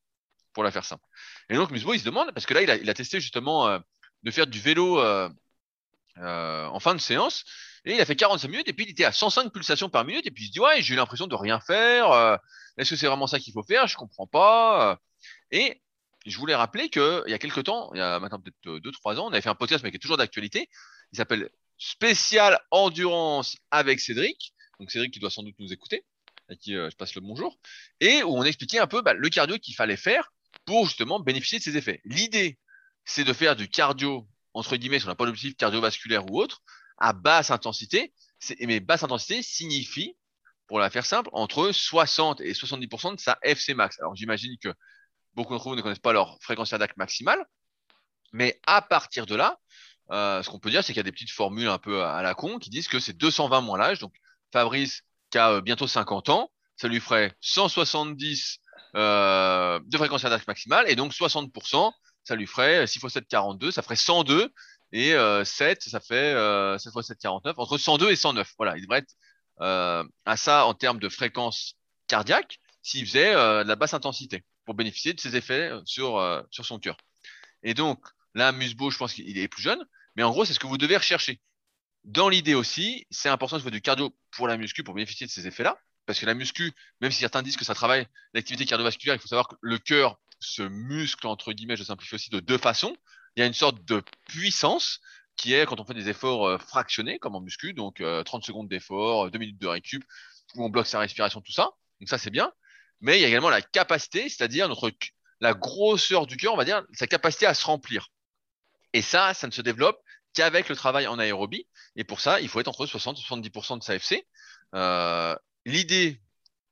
[0.53, 1.03] pour la faire simple.
[1.49, 3.67] Et donc Musbo, il se demande, parce que là, il a, il a testé justement
[3.67, 3.79] euh,
[4.23, 5.29] de faire du vélo euh,
[6.17, 7.45] en fin de séance
[7.85, 10.27] et il a fait 45 minutes et puis il était à 105 pulsations par minute
[10.27, 12.11] et puis il se dit, ouais, j'ai eu l'impression de rien faire.
[12.11, 12.35] euh,
[12.77, 13.87] Est-ce que c'est vraiment ça qu'il faut faire?
[13.87, 14.99] Je comprends pas.
[15.51, 15.81] Et
[16.25, 19.17] je voulais rappeler que il y a quelques temps, il y a maintenant peut-être 2-3
[19.19, 20.69] ans, on avait fait un podcast mais qui est toujours d'actualité.
[21.13, 24.53] Il s'appelle Spécial Endurance avec Cédric.
[24.79, 26.03] Donc Cédric qui doit sans doute nous écouter,
[26.49, 27.57] à qui euh, je passe le bonjour,
[27.99, 30.31] et où on expliquait un peu bah, le cardio qu'il fallait faire
[30.65, 32.01] pour justement bénéficier de ces effets.
[32.05, 32.57] L'idée,
[33.05, 36.61] c'est de faire du cardio entre guillemets, si on n'a pas d'objectif cardiovasculaire ou autre,
[36.97, 38.13] à basse intensité.
[38.61, 40.15] Mais basse intensité signifie,
[40.67, 43.99] pour la faire simple, entre 60 et 70% de sa FC max.
[43.99, 44.73] Alors j'imagine que
[45.33, 47.43] beaucoup d'entre vous ne connaissent pas leur fréquence cardiaque maximale,
[48.33, 49.59] mais à partir de là,
[50.11, 52.21] euh, ce qu'on peut dire, c'est qu'il y a des petites formules un peu à
[52.21, 53.99] la con qui disent que c'est 220 moins l'âge.
[53.99, 54.13] Donc
[54.51, 58.59] Fabrice, qui a euh, bientôt 50 ans, ça lui ferait 170
[58.95, 61.91] euh, de fréquence cardiaque maximale, et donc 60%,
[62.23, 64.51] ça lui ferait 6 x 7, 42, ça ferait 102,
[64.91, 68.53] et euh, 7, ça fait euh, 7 x 7, 49, entre 102 et 109.
[68.57, 69.13] Voilà, il devrait être
[69.61, 71.75] euh, à ça en termes de fréquence
[72.07, 76.17] cardiaque s'il faisait euh, de la basse intensité pour bénéficier de ses effets euh, sur,
[76.17, 76.97] euh, sur son cœur.
[77.63, 77.99] Et donc,
[78.35, 79.83] là, Musbo, je pense qu'il est plus jeune,
[80.15, 81.41] mais en gros, c'est ce que vous devez rechercher.
[82.03, 85.31] Dans l'idée aussi, c'est important de faire du cardio pour la muscu pour bénéficier de
[85.31, 85.77] ces effets-là.
[86.05, 89.27] Parce que la muscu, même si certains disent que ça travaille l'activité cardiovasculaire, il faut
[89.27, 92.95] savoir que le cœur se muscle, entre guillemets, je simplifie aussi, de deux façons.
[93.35, 95.01] Il y a une sorte de puissance
[95.35, 98.43] qui est quand on fait des efforts euh, fractionnés, comme en muscu, donc euh, 30
[98.43, 100.03] secondes d'effort, 2 minutes de récup,
[100.55, 101.69] où on bloque sa respiration, tout ça.
[101.99, 102.51] Donc ça, c'est bien.
[103.01, 104.91] Mais il y a également la capacité, c'est-à-dire notre
[105.41, 108.07] la grosseur du cœur, on va dire, sa capacité à se remplir.
[108.93, 110.01] Et ça, ça ne se développe
[110.33, 111.67] qu'avec le travail en aérobie.
[111.95, 114.27] Et pour ça, il faut être entre 60 et 70% de sa FC.
[114.75, 116.21] Euh, L'idée,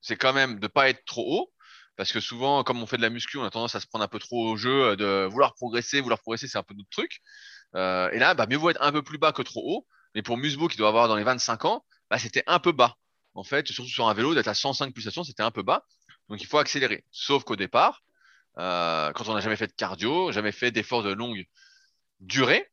[0.01, 1.53] c'est quand même de pas être trop haut.
[1.97, 4.05] Parce que souvent, comme on fait de la muscu, on a tendance à se prendre
[4.05, 7.21] un peu trop au jeu, de vouloir progresser, vouloir progresser, c'est un peu notre truc.
[7.75, 9.87] Euh, et là, bah, mieux vaut être un peu plus bas que trop haut.
[10.13, 12.97] Mais pour Musbo, qui doit avoir dans les 25 ans, bah, c'était un peu bas.
[13.33, 15.85] En fait, surtout sur un vélo, d'être à 105 pulsations, c'était un peu bas.
[16.29, 17.03] Donc, il faut accélérer.
[17.11, 18.03] Sauf qu'au départ,
[18.59, 21.45] euh, quand on n'a jamais fait de cardio, jamais fait d'efforts de longue
[22.19, 22.69] durée,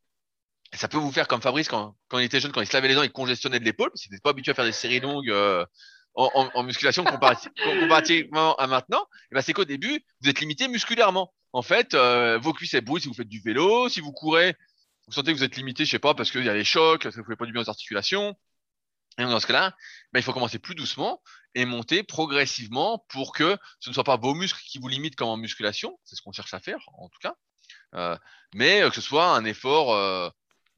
[0.76, 2.88] ça peut vous faire comme Fabrice quand, quand il était jeune, quand il se lavait
[2.88, 5.00] les dents, il congestionnait de l'épaule, parce qu'il n'était pas habitué à faire des séries
[5.00, 5.64] longues euh,
[6.14, 7.48] en, en, musculation comparati
[7.80, 9.06] comparativement à maintenant.
[9.30, 11.32] Et ben, c'est qu'au début, vous êtes limité musculairement.
[11.52, 14.56] En fait, euh, vos cuisses elles brûlent si vous faites du vélo, si vous courez,
[15.06, 17.02] vous sentez que vous êtes limité, je sais pas, parce qu'il y a les chocs,
[17.02, 18.36] parce que vous ne pas du bien aux articulations.
[19.18, 19.76] Et dans ce cas-là,
[20.12, 21.22] ben, il faut commencer plus doucement
[21.54, 25.28] et monter progressivement pour que ce ne soit pas vos muscles qui vous limitent comme
[25.28, 25.98] en musculation.
[26.04, 27.34] C'est ce qu'on cherche à faire, en tout cas.
[27.94, 28.16] Euh,
[28.54, 30.28] mais que ce soit un effort euh,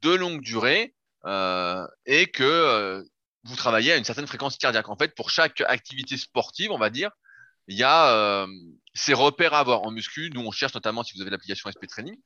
[0.03, 3.03] de longue durée euh, et que euh,
[3.45, 4.89] vous travaillez à une certaine fréquence cardiaque.
[4.89, 7.11] En fait, pour chaque activité sportive, on va dire,
[7.69, 8.47] il y a euh,
[8.95, 10.31] ces repères à avoir en muscu.
[10.35, 12.17] Nous, on cherche notamment si vous avez l'application SP Training.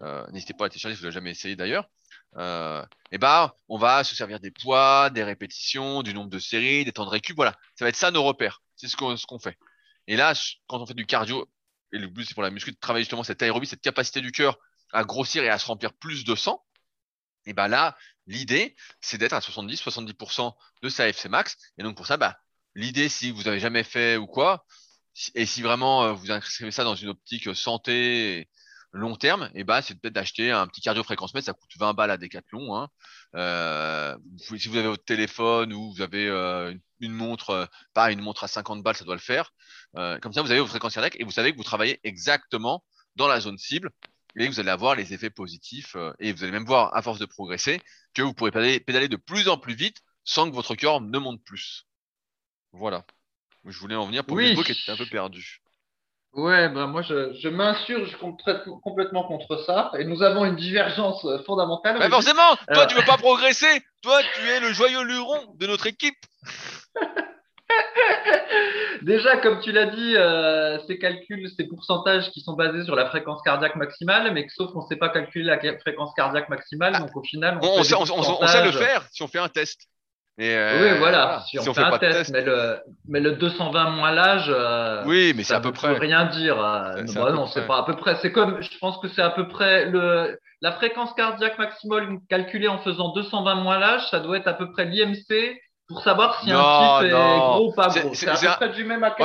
[0.00, 1.88] Euh, N'hésitez pas à télécharger si vous l'avez jamais essayé d'ailleurs.
[2.36, 6.84] Euh, et bah, on va se servir des poids, des répétitions, du nombre de séries,
[6.84, 7.36] des temps de récup.
[7.36, 8.62] Voilà, ça va être ça nos repères.
[8.76, 9.58] C'est ce qu'on ce qu'on fait.
[10.06, 10.34] Et là,
[10.66, 11.48] quand on fait du cardio,
[11.92, 14.30] et le but c'est pour la muscu de travailler justement cette aérobie, cette capacité du
[14.32, 14.58] cœur
[14.92, 16.64] à grossir et à se remplir plus de sang.
[17.48, 21.56] Et ben là, l'idée, c'est d'être à 70-70% de sa FC max.
[21.78, 22.38] Et donc pour ça, bah,
[22.74, 24.64] l'idée, si vous avez jamais fait ou quoi,
[25.34, 28.48] et si vraiment euh, vous inscrivez ça dans une optique santé
[28.92, 31.94] long terme, et bah, c'est peut-être d'acheter un petit cardio fréquence mètre, ça coûte 20
[31.94, 32.76] balles à Decathlon.
[32.76, 32.88] Hein.
[33.34, 38.20] Euh, si vous avez votre téléphone ou vous avez euh, une, montre, euh, pas une
[38.20, 39.52] montre à 50 balles, ça doit le faire.
[39.96, 42.84] Euh, comme ça, vous avez vos fréquences cardiaques et vous savez que vous travaillez exactement
[43.16, 43.90] dans la zone cible
[44.46, 47.26] vous allez avoir les effets positifs euh, et vous allez même voir à force de
[47.26, 47.80] progresser
[48.14, 51.18] que vous pourrez pédaler, pédaler de plus en plus vite sans que votre cœur ne
[51.18, 51.86] monte plus.
[52.72, 53.04] Voilà.
[53.64, 54.54] Je voulais en venir pour Oui.
[54.62, 55.60] Qui était un peu perdu.
[56.34, 58.16] Ouais, ben moi je, je m'insurge
[58.82, 61.98] complètement contre ça et nous avons une divergence euh, fondamentale.
[61.98, 62.86] Mais forcément, toi Euh.
[62.86, 63.82] tu veux pas progresser.
[64.02, 66.18] Toi tu es le joyeux luron de notre équipe.
[69.02, 73.06] Déjà, comme tu l'as dit, euh, ces calculs, ces pourcentages qui sont basés sur la
[73.06, 76.98] fréquence cardiaque maximale, mais que sauf qu'on ne sait pas calculer la fréquence cardiaque maximale,
[76.98, 79.82] donc au final, on, sait, le faire si on fait un test.
[80.40, 84.46] Euh, oui, voilà, si, on, fait, un test, Mais, le, mais le 220 moins l'âge,
[84.48, 85.98] euh, oui, mais à peu près.
[85.98, 86.56] rien dire.
[86.56, 88.16] Bah non, c'est pas à peu près.
[88.22, 92.68] C'est comme, je pense que c'est à peu près le, la fréquence cardiaque maximale calculée
[92.68, 95.58] en faisant 220 moins l'âge, ça doit être à peu près l'IMC
[95.88, 98.14] pour savoir si un type est gros ou pas gros.
[98.14, 99.16] C'est à peu près du même à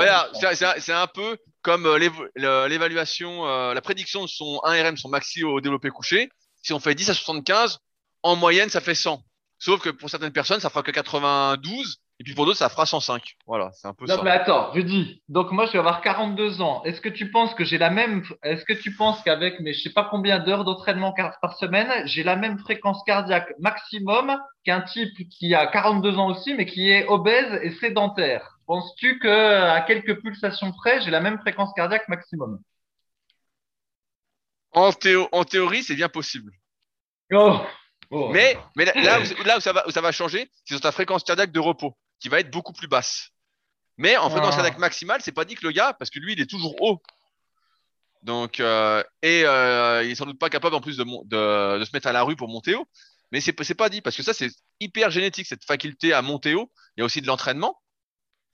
[0.80, 5.90] C'est un peu comme euh, l'évaluation, la prédiction de son 1RM, son maxi au développé
[5.90, 6.30] couché.
[6.62, 7.80] Si on fait 10 à 75,
[8.24, 9.22] en moyenne, ça fait 100.
[9.60, 12.86] Sauf que pour certaines personnes, ça fera que 92, et puis pour d'autres, ça fera
[12.86, 13.36] 105.
[13.46, 15.22] Voilà, c'est un peu non, mais attends, Rudy.
[15.28, 16.82] Donc moi, je vais avoir 42 ans.
[16.86, 19.82] Est-ce que tu penses que j'ai la même, est-ce que tu penses qu'avec mes, je
[19.82, 25.12] sais pas combien d'heures d'entraînement par semaine, j'ai la même fréquence cardiaque maximum qu'un type
[25.32, 28.58] qui a 42 ans aussi, mais qui est obèse et sédentaire?
[28.68, 32.58] Penses-tu que à quelques pulsations près, j'ai la même fréquence cardiaque maximum?
[34.72, 34.92] En,
[35.34, 36.54] en théorie, c'est bien possible.
[37.34, 37.60] Oh.
[38.12, 38.30] Oh.
[38.32, 40.92] Mais, mais là, où, là où, ça va, où ça va changer, c'est sur ta
[40.92, 43.32] fréquence cardiaque de repos, qui va être beaucoup plus basse.
[43.98, 44.56] Mais en fréquence ah.
[44.56, 47.02] cardiaque maximale, c'est pas dit que le gars, parce que lui, il est toujours haut.
[48.24, 51.86] Donc, euh, et euh, il est sans doute pas capable en plus de, de, de,
[51.86, 52.88] se mettre à la rue pour monter haut.
[53.34, 56.56] Mais c'est c'est pas dit parce que ça c'est hyper génétique cette faculté à monter
[56.56, 56.72] haut.
[56.96, 57.82] Il y a aussi de l'entraînement,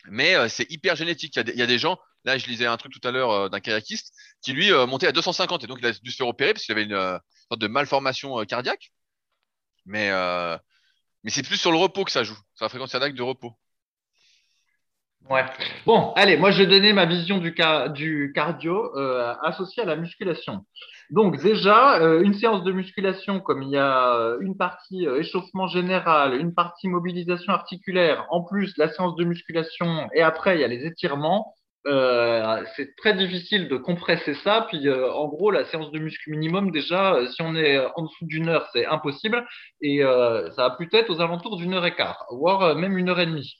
[0.09, 1.35] mais euh, c'est hyper génétique.
[1.35, 1.99] Il y, a des, il y, a des, gens.
[2.25, 5.63] Là, je lisais un truc tout à l'heure d'un kayakiste qui lui montait à 250
[5.63, 8.43] et donc il a dû se faire opérer parce qu'il avait une sorte de malformation
[8.45, 8.91] cardiaque.
[9.85, 10.09] Mais,
[11.23, 13.53] mais c'est plus sur le repos que ça joue, sur la fréquence cardiaque de repos.
[15.29, 15.45] Ouais.
[15.85, 17.53] Bon, allez, moi je vais donner ma vision du,
[17.93, 20.65] du cardio euh, associé à la musculation.
[21.11, 26.35] Donc déjà, euh, une séance de musculation, comme il y a une partie échauffement général,
[26.35, 30.67] une partie mobilisation articulaire, en plus la séance de musculation, et après il y a
[30.67, 31.53] les étirements,
[31.87, 34.65] euh, c'est très difficile de compresser ça.
[34.69, 38.03] Puis, euh, en gros, la séance de muscu minimum, déjà, euh, si on est en
[38.03, 39.45] dessous d'une heure, c'est impossible.
[39.81, 43.25] Et ça va peut-être aux alentours d'une heure et quart, voire même une heure et
[43.25, 43.55] demie.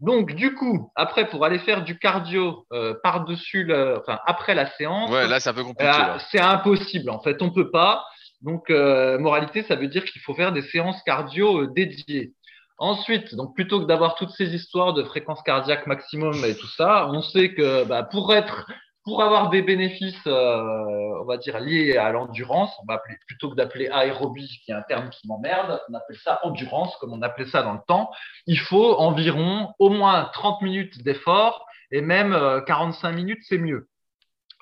[0.00, 2.66] Donc, du coup, après, pour aller faire du cardio
[3.02, 5.92] par-dessus, enfin, après la séance, ouais, là, c'est un peu compliqué.
[6.30, 7.10] c'est impossible.
[7.10, 8.04] En fait, on peut pas.
[8.42, 12.32] Donc, moralité, ça veut dire qu'il faut faire des séances cardio dédiées.
[12.80, 17.08] Ensuite, donc plutôt que d'avoir toutes ces histoires de fréquence cardiaque maximum et tout ça,
[17.10, 18.66] on sait que bah, pour être,
[19.04, 23.50] pour avoir des bénéfices, euh, on va dire liés à l'endurance, on va appeler plutôt
[23.50, 27.20] que d'appeler aérobie, qui est un terme qui m'emmerde, on appelle ça endurance, comme on
[27.20, 28.10] appelait ça dans le temps.
[28.46, 33.90] Il faut environ au moins 30 minutes d'effort et même 45 euh, minutes, c'est mieux.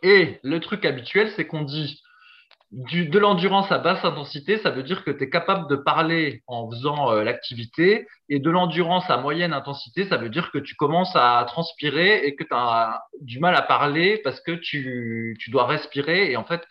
[0.03, 2.03] Et le truc habituel, c'est qu'on dit
[2.71, 6.71] de l'endurance à basse intensité, ça veut dire que tu es capable de parler en
[6.71, 8.07] faisant euh, l'activité.
[8.29, 12.37] Et de l'endurance à moyenne intensité, ça veut dire que tu commences à transpirer et
[12.37, 16.31] que tu as du mal à parler parce que tu, tu dois respirer.
[16.31, 16.63] Et en fait,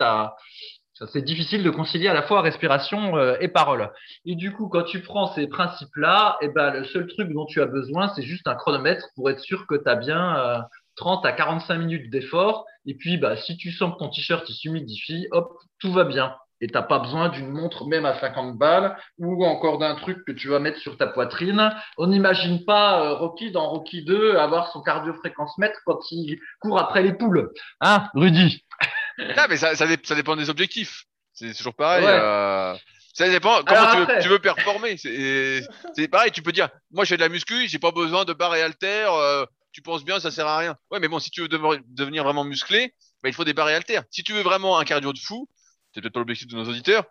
[1.11, 3.91] c'est difficile de concilier à la fois respiration euh, et parole.
[4.25, 7.59] Et du coup, quand tu prends ces principes-là, eh ben, le seul truc dont tu
[7.59, 10.63] as besoin, c'est juste un chronomètre pour être sûr que tu as bien
[10.97, 14.49] 30 euh, à 45 minutes d'effort et puis, bah, si tu sens que ton t-shirt
[14.49, 16.33] s'humidifie, hop, tout va bien.
[16.61, 20.31] Et t'as pas besoin d'une montre même à 50 balles ou encore d'un truc que
[20.31, 21.69] tu vas mettre sur ta poitrine.
[21.97, 26.79] On n'imagine pas euh, Rocky dans Rocky 2 avoir son cardio-fréquence mètre quand il court
[26.79, 27.51] après les poules.
[27.81, 28.63] Hein, Rudy?
[29.19, 31.05] Non, mais ça, ça, dépend des objectifs.
[31.33, 32.05] C'est toujours pareil.
[32.05, 32.75] Euh,
[33.15, 34.95] ça dépend comment tu, veux, tu, veux, performer.
[34.95, 38.33] C'est pareil, tu peux dire, moi je fais de la muscu, j'ai pas besoin de
[38.33, 39.15] barres et haltères.
[39.15, 39.43] Euh,
[39.77, 40.75] tu penses bien, ça sert à rien.
[40.89, 44.03] Ouais, mais bon, si tu veux devenir vraiment musclé, bah, il faut des barres haltères.
[44.09, 45.47] Si tu veux vraiment un cardio de fou,
[45.93, 47.03] c'est peut-être pas l'objectif de nos auditeurs,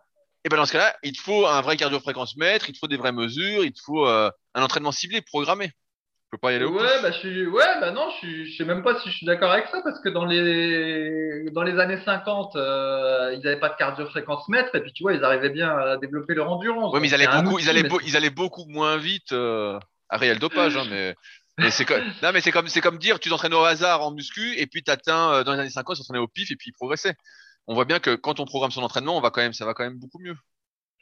[0.45, 2.79] et ben dans ce cas-là, il te faut un vrai cardio fréquence mètre, il te
[2.81, 5.69] faut des vraies mesures, il te faut euh, un entraînement ciblé, programmé.
[5.69, 7.47] Tu peux pas y aller au Ouais, bah, je suis...
[7.47, 10.01] ouais, bah non, je, je sais même pas si je suis d'accord avec ça parce
[10.01, 14.75] que dans les, dans les années 50, euh, ils n'avaient pas de cardio fréquence mètre
[14.75, 16.93] et puis tu vois, ils arrivaient bien à développer leur endurance.
[16.93, 20.41] Ouais, mais ils allaient, beaucoup, ils, allaient ils allaient beaucoup moins vite euh, à réel
[20.41, 21.15] dopage, hein, mais
[21.59, 24.13] mais c'est comme, non, mais c'est comme, c'est comme dire, tu t'entraînes au hasard en
[24.13, 26.73] muscu et puis t'atteins, euh, dans les années 50, tu t'entraînais au pif et puis
[26.73, 27.15] progressais.
[27.67, 29.75] On voit bien que quand on programme son entraînement, on va quand même, ça va
[29.75, 30.37] quand même beaucoup mieux.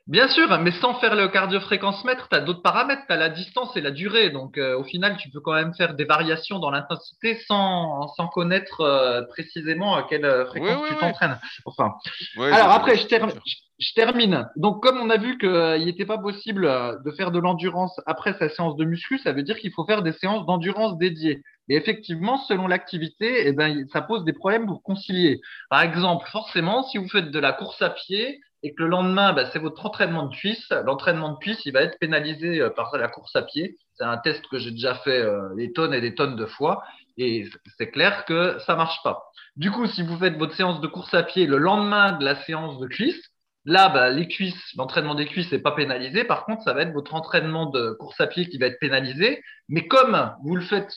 [0.06, 3.30] Bien sûr, mais sans faire le cardio-fréquence mètre, tu as d'autres paramètres, tu as la
[3.30, 4.28] distance et la durée.
[4.30, 8.28] Donc euh, au final, tu peux quand même faire des variations dans l'intensité sans, sans
[8.28, 11.38] connaître euh, précisément à quelle fréquence tu t'entraînes.
[11.64, 11.94] Enfin.
[12.36, 13.34] Alors après, je, termine,
[13.78, 14.48] je termine.
[14.56, 18.00] Donc, comme on a vu qu'il euh, n'était pas possible euh, de faire de l'endurance
[18.06, 21.42] après sa séance de muscu, ça veut dire qu'il faut faire des séances d'endurance dédiées.
[21.68, 25.40] Et effectivement, selon l'activité, eh ben, ça pose des problèmes pour concilier.
[25.70, 29.34] Par exemple, forcément, si vous faites de la course à pied, et que le lendemain,
[29.34, 32.96] bah, c'est votre entraînement de cuisse, l'entraînement de cuisse, il va être pénalisé euh, par
[32.96, 33.76] la course à pied.
[33.94, 36.82] C'est un test que j'ai déjà fait euh, des tonnes et des tonnes de fois,
[37.18, 37.46] et
[37.76, 39.22] c'est clair que ça marche pas.
[39.56, 42.42] Du coup, si vous faites votre séance de course à pied le lendemain de la
[42.44, 43.22] séance de cuisse,
[43.66, 46.24] là, bah, les cuisses, l'entraînement des cuisses n'est pas pénalisé.
[46.24, 49.42] Par contre, ça va être votre entraînement de course à pied qui va être pénalisé.
[49.68, 50.90] Mais comme vous le faites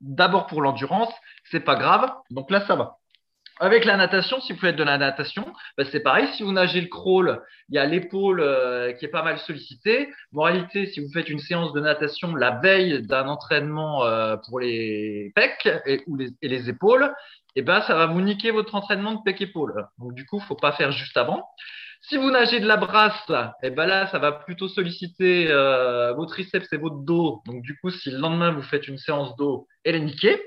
[0.00, 1.12] d'abord pour l'endurance,
[1.50, 2.12] c'est pas grave.
[2.30, 2.98] Donc là, ça va.
[3.58, 5.46] Avec la natation, si vous faites de la natation,
[5.78, 6.28] bah, c'est pareil.
[6.34, 10.10] Si vous nagez le crawl, il y a l'épaule euh, qui est pas mal sollicitée.
[10.32, 15.32] Moralité, si vous faites une séance de natation la veille d'un entraînement euh, pour les
[15.34, 16.02] pecs et,
[16.42, 17.14] les, épaules,
[17.54, 19.86] eh ben, ça va vous niquer votre entraînement de pec-épaule.
[19.98, 21.48] Donc, du coup, faut pas faire juste avant.
[22.02, 26.26] Si vous nagez de la brasse, eh ben là, ça va plutôt solliciter euh, vos
[26.26, 27.40] triceps et votre dos.
[27.46, 30.42] Donc, du coup, si le lendemain, vous faites une séance d'eau, elle est niquée.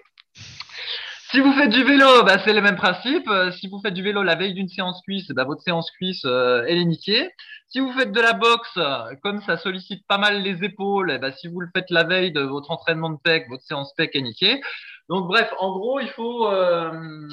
[1.32, 3.28] Si vous faites du vélo, bah, c'est le même principe.
[3.30, 6.26] Euh, si vous faites du vélo la veille d'une séance cuisse, bah, votre séance cuisse,
[6.26, 7.30] euh, elle est niquée.
[7.68, 8.80] Si vous faites de la boxe,
[9.22, 12.32] comme ça sollicite pas mal les épaules, eh ben, si vous le faites la veille
[12.32, 14.60] de votre entraînement de pec, votre séance pec est niquée.
[15.08, 17.30] Donc bref, en gros, il faut euh,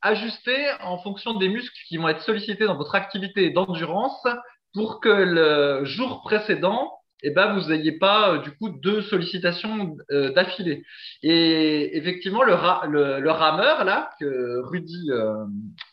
[0.00, 4.26] ajuster en fonction des muscles qui vont être sollicités dans votre activité d'endurance
[4.72, 6.92] pour que le jour précédent,
[7.24, 10.84] eh ben, vous n'ayez pas euh, du coup deux sollicitations euh, d'affilée.
[11.22, 12.54] Et effectivement, le,
[13.20, 15.44] le, rameur là que Rudy euh,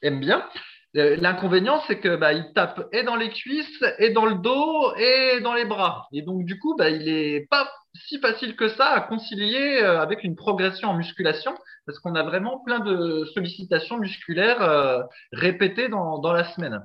[0.02, 0.46] aime bien,
[0.94, 5.40] l'inconvénient c'est que bah, il tape et dans les cuisses, et dans le dos, et
[5.42, 6.08] dans les bras.
[6.12, 10.24] Et donc du coup, bah, il est pas si facile que ça à concilier avec
[10.24, 11.54] une progression en musculation
[11.86, 16.82] parce qu'on a vraiment plein de sollicitations musculaires répétées dans, dans la semaine.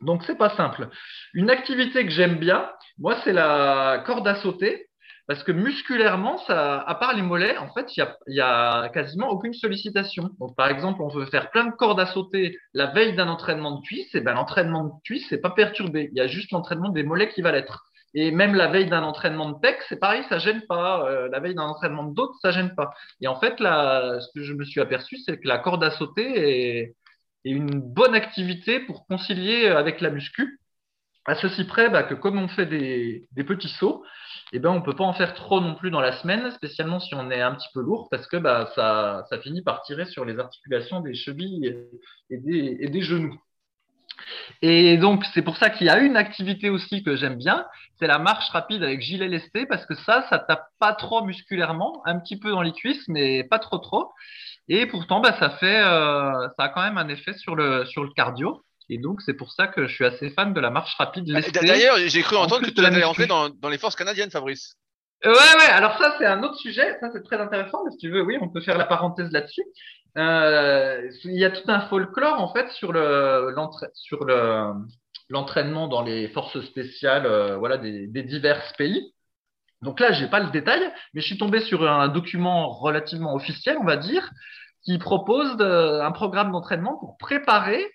[0.00, 0.88] Donc c'est pas simple.
[1.34, 4.90] Une activité que j'aime bien, moi c'est la corde à sauter,
[5.30, 9.52] parce que musculairement, ça, à part les mollets, en fait, il y a, quasiment aucune
[9.52, 10.30] sollicitation.
[10.40, 13.76] Donc par exemple, on veut faire plein de cordes à sauter la veille d'un entraînement
[13.76, 16.08] de cuisse, et ben l'entraînement de cuisse c'est pas perturbé.
[16.12, 17.84] Il y a juste l'entraînement des mollets qui va l'être.
[18.12, 21.06] Et même la veille d'un entraînement de pec, c'est pareil, ça gêne pas.
[21.06, 22.90] Euh, la veille d'un entraînement de dos, ça gêne pas.
[23.20, 25.92] Et en fait, là, ce que je me suis aperçu, c'est que la corde à
[25.92, 26.96] sauter est,
[27.44, 30.60] et une bonne activité pour concilier avec la muscu.
[31.26, 34.02] À ceci près bah, que comme on fait des, petits sauts,
[34.52, 36.98] eh ben, on ne peut pas en faire trop non plus dans la semaine, spécialement
[36.98, 40.06] si on est un petit peu lourd, parce que bah, ça, ça finit par tirer
[40.06, 41.76] sur les articulations des chevilles
[42.30, 43.38] et des, et des genoux.
[44.62, 47.66] Et donc, c'est pour ça qu'il y a une activité aussi que j'aime bien,
[47.98, 52.02] c'est la marche rapide avec gilet lesté, parce que ça, ça tape pas trop musculairement,
[52.06, 54.10] un petit peu dans les cuisses, mais pas trop trop.
[54.68, 58.04] Et pourtant, bah, ça fait, euh, ça a quand même un effet sur le, sur
[58.04, 58.62] le cardio.
[58.88, 61.32] Et donc, c'est pour ça que je suis assez fan de la marche rapide.
[61.32, 64.74] Bah, d'ailleurs, j'ai cru entendre que tu l'avais rentré dans, dans les forces canadiennes, Fabrice.
[65.24, 66.96] Ouais, ouais, alors ça, c'est un autre sujet.
[67.00, 67.78] Ça, c'est très intéressant.
[67.84, 69.62] Mais si tu veux, oui, on peut faire la parenthèse là-dessus.
[70.16, 73.54] Euh, il y a tout un folklore, en fait, sur le,
[75.28, 79.14] l'entraînement dans les forces spéciales, euh, voilà, des, divers pays.
[79.82, 80.80] Donc là, j'ai pas le détail,
[81.14, 84.30] mais je suis tombé sur un document relativement officiel, on va dire,
[84.84, 87.86] qui propose un programme d'entraînement pour préparer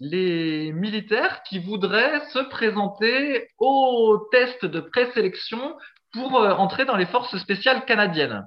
[0.00, 5.76] les militaires qui voudraient se présenter au test de présélection
[6.12, 8.46] pour euh, entrer dans les forces spéciales canadiennes.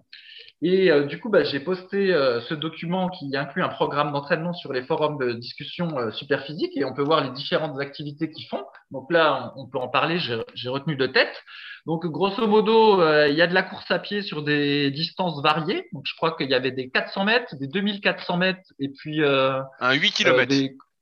[0.65, 4.53] Et euh, du coup, bah, j'ai posté euh, ce document qui inclut un programme d'entraînement
[4.53, 8.47] sur les forums de discussion euh, Superphysique et on peut voir les différentes activités qu'ils
[8.47, 8.63] font.
[8.89, 11.43] Donc là, on, peut en parler, j'ai retenu de tête.
[11.85, 15.89] Donc grosso modo, il y a de la course à pied sur des distances variées.
[15.91, 19.93] Donc je crois qu'il y avait des 400 mètres, des 2400 mètres et puis un
[19.93, 20.53] 8 km.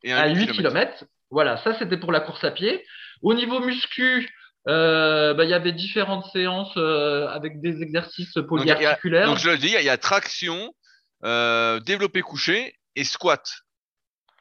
[0.03, 1.05] et un 8 km.
[1.29, 2.83] Voilà, ça c'était pour la course à pied.
[3.21, 4.27] Au niveau muscu,
[4.67, 9.27] euh, bah, il y avait différentes séances euh, avec des exercices polyarticulaires.
[9.27, 10.71] Donc, je le dis, il y a traction,
[11.23, 13.43] euh, développé couché et squat.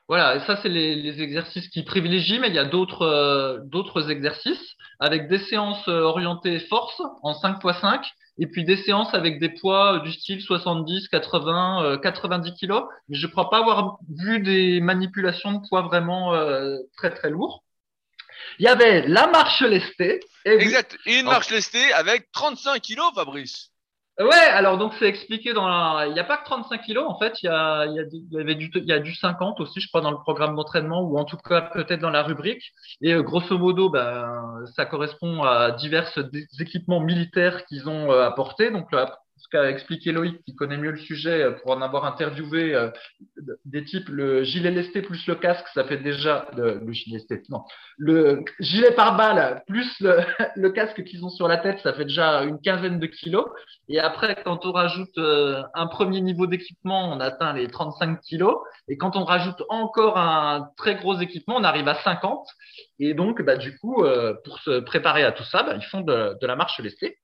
[0.09, 3.59] Voilà, et ça c'est les, les, exercices qui privilégient, mais il y a d'autres euh,
[3.65, 8.79] d'autres exercices avec des séances euh, orientées force en 5 x 5 et puis des
[8.79, 12.85] séances avec des poids du style 70, 80, 90 kilos.
[13.09, 16.33] Mais je ne crois pas avoir vu des manipulations de poids vraiment
[16.97, 17.63] très très lourds.
[18.59, 20.21] Il y avait la marche lestée.
[20.45, 20.99] exact.
[21.07, 23.71] Et une marche lestée avec 35 kilos, Fabrice.
[24.21, 26.07] Ouais, alors donc c'est expliqué dans la.
[26.07, 28.03] Il n'y a pas que 35 kilos, en fait, il y a, il y a,
[28.03, 30.57] il y avait du, il y a du 50 aussi, je crois, dans le programme
[30.57, 32.63] d'entraînement, ou en tout cas peut-être dans la rubrique.
[33.01, 34.31] Et euh, grosso modo, ben,
[34.77, 36.13] ça correspond à divers
[36.59, 38.71] équipements militaires qu'ils ont euh, apportés.
[38.71, 38.89] Donc
[39.41, 42.91] ce qu'a expliqué Loïc, qui connaît mieux le sujet, euh, pour en avoir interviewé euh,
[43.65, 47.63] des types, le gilet lesté plus le casque, ça fait déjà le, gilet lesté, non,
[47.97, 49.91] le gilet pare-balles plus
[50.57, 53.47] le, casque qu'ils ont sur la tête, ça fait déjà une quinzaine de kilos.
[53.89, 58.59] Et après, quand on rajoute euh, un premier niveau d'équipement, on atteint les 35 kilos.
[58.89, 62.47] Et quand on rajoute encore un très gros équipement, on arrive à 50.
[62.99, 64.05] Et donc, bah, du coup,
[64.45, 67.19] pour se préparer à tout ça, bah, ils font de, de la marche lestée.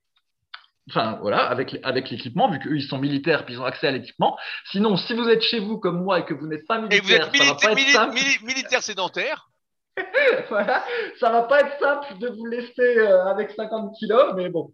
[0.89, 3.91] Enfin, voilà, avec, avec l'équipement, vu qu'eux, ils sont militaires, puis ils ont accès à
[3.91, 4.39] l'équipement.
[4.71, 7.01] Sinon, si vous êtes chez vous comme moi et que vous n'êtes pas militaire, et
[7.01, 9.49] vous êtes militaire, sédentaire,
[10.49, 10.85] voilà,
[11.19, 14.73] ça va pas être simple de vous laisser euh, avec 50 kilos, mais bon.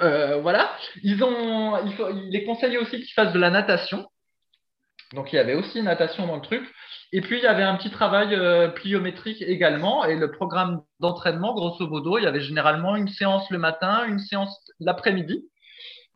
[0.00, 0.70] Euh, voilà,
[1.02, 4.06] ils ont, il, faut, il est conseillé aussi qu'ils fassent de la natation.
[5.14, 6.62] Donc, il y avait aussi natation dans le truc.
[7.12, 10.04] Et puis, il y avait un petit travail euh, pliométrique également.
[10.04, 14.18] Et le programme d'entraînement, grosso modo, il y avait généralement une séance le matin, une
[14.18, 15.48] séance l'après-midi.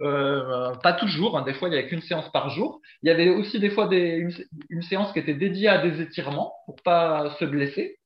[0.03, 1.43] Euh, pas toujours, hein.
[1.43, 2.81] des fois il n'y avait qu'une séance par jour.
[3.03, 4.27] Il y avait aussi des fois des,
[4.71, 7.99] une, séance qui était dédiée à des étirements pour pas se blesser.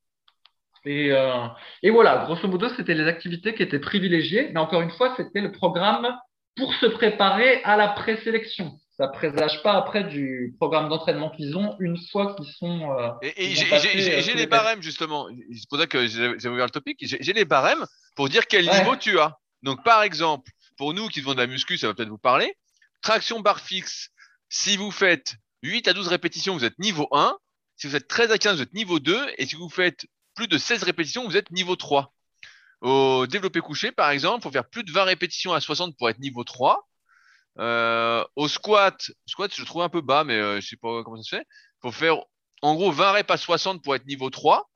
[0.84, 1.46] Et, euh,
[1.82, 4.50] et voilà, grosso modo, c'était les activités qui étaient privilégiées.
[4.52, 6.18] Mais encore une fois, c'était le programme
[6.56, 11.76] pour se préparer à la présélection ça présage pas après du programme d'entraînement qu'ils ont
[11.80, 12.92] une fois qu'ils sont.
[12.92, 15.26] Euh, et, j'ai euh, les barèmes justement.
[15.52, 16.98] C'est pour ça que j'ai ouvert le topic.
[17.00, 17.84] J'ai les barèmes
[18.14, 19.36] pour dire quel niveau tu as.
[19.64, 22.56] Donc par exemple, pour nous qui faisons de la muscu, ça va peut-être vous parler.
[23.00, 24.10] Traction barre fixe.
[24.48, 27.36] Si vous faites 8 à 12 répétitions, vous êtes niveau 1.
[27.76, 29.26] Si vous êtes 13 à 15, vous êtes niveau 2.
[29.38, 32.14] Et si vous faites plus de 16 répétitions, vous êtes niveau 3.
[32.82, 36.10] Au développé couché, par exemple, il faut faire plus de 20 répétitions à 60 pour
[36.10, 36.86] être niveau 3.
[37.58, 41.02] Euh, au squat, squat, je le trouve un peu bas, mais euh, je sais pas
[41.02, 41.46] comment ça se fait.
[41.80, 42.18] Faut faire
[42.60, 44.68] en gros 20 reps à 60 pour être niveau 3.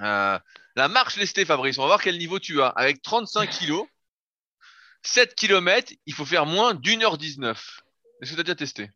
[0.00, 0.38] Euh,
[0.76, 2.68] la marche lestée, Fabrice, on va voir quel niveau tu as.
[2.68, 3.86] Avec 35 kilos,
[5.06, 7.80] 7 km, il faut faire moins d'une heure 19.
[8.20, 8.90] Est-ce que tu as déjà testé?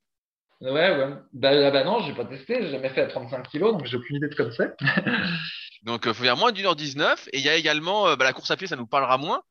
[0.61, 1.15] Ouais, ouais.
[1.33, 3.97] Bah, ah bah non, j'ai pas testé, j'ai jamais fait à 35 kilos, donc j'ai
[3.97, 4.75] aucune idée de comme c'est.
[5.83, 7.29] donc, il faut faire moins d'une heure 19.
[7.33, 9.43] Et il y a également bah, la course à pied, ça nous parlera moins.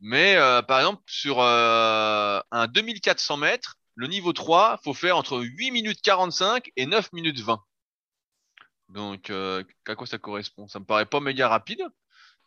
[0.00, 5.40] Mais euh, par exemple, sur euh, un 2400 mètres, le niveau 3, faut faire entre
[5.40, 7.58] 8 minutes 45 et 9 minutes 20.
[8.90, 10.68] Donc, euh, à quoi ça correspond?
[10.68, 11.82] Ça me paraît pas méga rapide.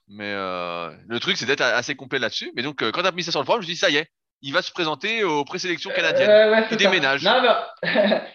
[0.07, 2.51] Mais le truc, c'est d'être assez complet là-dessus.
[2.55, 3.97] Mais donc, quand tu as mis ça sur le programme, je me dis, ça y
[3.97, 4.09] est,
[4.43, 6.29] il va se présenter aux présélections canadiennes.
[6.29, 7.23] Euh, il déménage.
[7.23, 7.41] Non,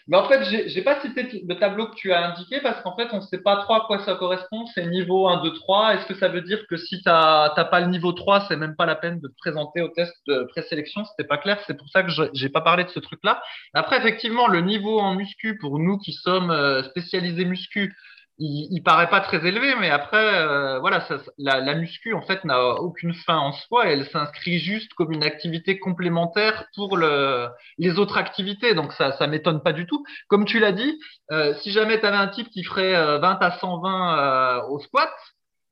[0.09, 0.17] mais...
[0.17, 3.09] en fait, j'ai, n'ai pas cité le tableau que tu as indiqué parce qu'en fait,
[3.13, 4.67] on ne sait pas trop à quoi ça correspond.
[4.75, 5.95] C'est niveau 1, 2, 3.
[5.95, 8.75] Est-ce que ça veut dire que si tu n'as pas le niveau 3, c'est même
[8.75, 11.05] pas la peine de te présenter au test de présélection?
[11.05, 11.59] C'était pas clair.
[11.67, 13.41] C'est pour ça que j'ai pas parlé de ce truc-là.
[13.73, 17.95] Après, effectivement, le niveau en muscu pour nous qui sommes euh, spécialisés muscu,
[18.39, 22.45] il, paraît pas très élevé, mais après, euh, voilà, ça, la, la, muscu en fait
[22.45, 23.87] n'a aucune fin en soi.
[23.87, 28.75] Elle s'inscrit juste comme une activité complémentaire pour le, les autres activités.
[28.75, 30.05] Donc ça, ça m'étonne pas du tout.
[30.29, 30.99] Comme tu l'as dit,
[31.31, 34.81] euh, si jamais tu avais un type qui ferait 20 euh, à 120 euh, au
[34.81, 35.13] squat,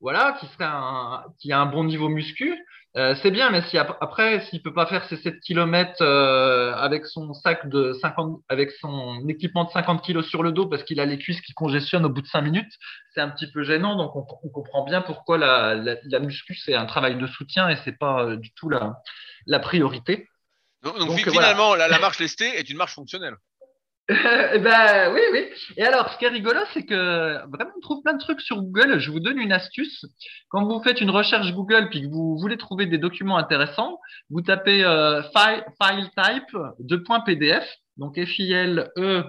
[0.00, 2.54] voilà, qui serait un, qui a un bon niveau muscu,
[2.96, 7.06] euh, c'est bien, mais si après, s'il peut pas faire ses 7 km euh, avec
[7.06, 10.98] son sac de 50, avec son équipement de 50 kg sur le dos parce qu'il
[10.98, 12.72] a les cuisses qui congestionnent au bout de 5 minutes,
[13.14, 13.94] c'est un petit peu gênant.
[13.94, 17.96] Donc, on, comprend bien pourquoi la, la, muscu, c'est un travail de soutien et c'est
[17.96, 19.00] pas euh, du tout la,
[19.46, 20.28] la priorité.
[20.82, 23.36] Donc, finalement, la, la marche lestée est une marche fonctionnelle.
[24.54, 25.44] eh ben oui, oui.
[25.76, 28.60] Et alors, ce qui est rigolo, c'est que vraiment, on trouve plein de trucs sur
[28.60, 28.98] Google.
[28.98, 30.04] Je vous donne une astuce.
[30.48, 33.98] Quand vous faites une recherche Google puis que vous voulez trouver des documents intéressants,
[34.30, 37.64] vous tapez euh, file, file, type deux points PDF,
[37.98, 39.22] donc F I L E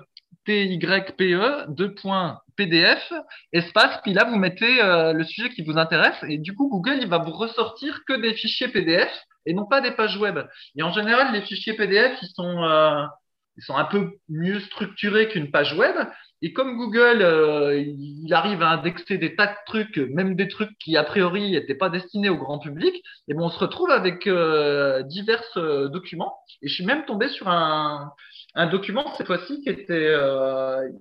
[0.45, 3.13] T Y P E deux points PDF
[3.53, 3.99] espace.
[4.01, 7.07] Puis là, vous mettez euh, le sujet qui vous intéresse et du coup, Google il
[7.07, 9.11] va vous ressortir que des fichiers PDF
[9.45, 10.39] et non pas des pages web.
[10.75, 13.05] Et en général, les fichiers PDF, ils sont euh,
[13.57, 15.95] ils sont un peu mieux structurés qu'une page web.
[16.43, 20.75] Et comme Google, euh, il arrive à indexer des tas de trucs, même des trucs
[20.79, 22.95] qui a priori n'étaient pas destinés au grand public,
[23.27, 26.39] et bon, on se retrouve avec euh, divers euh, documents.
[26.63, 28.11] Et je suis même tombé sur un,
[28.55, 30.15] un document cette fois-ci qui était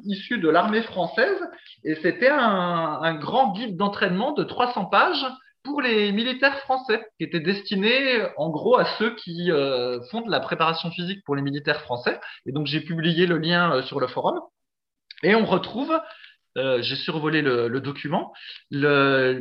[0.05, 1.41] issu de l'armée française,
[1.85, 5.27] et c'était un, un grand guide d'entraînement de 300 pages
[5.71, 10.31] pour les militaires français, qui étaient destinés en gros à ceux qui euh, font de
[10.31, 12.21] la préparation physique pour les militaires français.
[12.47, 14.41] Et donc j'ai publié le lien euh, sur le forum.
[15.23, 15.99] Et on retrouve
[16.59, 18.33] euh, j'ai survolé le, document,
[18.73, 19.39] les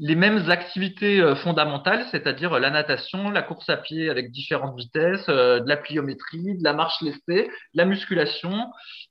[0.00, 5.76] mêmes activités fondamentales, c'est-à-dire la natation, la course à pied avec différentes vitesses, de la
[5.76, 8.64] pliométrie, de la marche lestée, la musculation,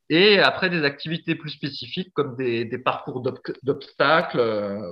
[0.09, 3.21] et après des activités plus spécifiques comme des, parcours
[3.63, 4.39] d'obstacles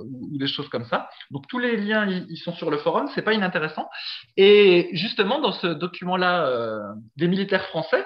[0.04, 1.08] ou, des choses comme ça.
[1.30, 3.88] Donc tous les liens ils, sont sur le forum, c'est pas inintéressant.
[4.36, 8.04] Et justement dans ce document-là des militaires français,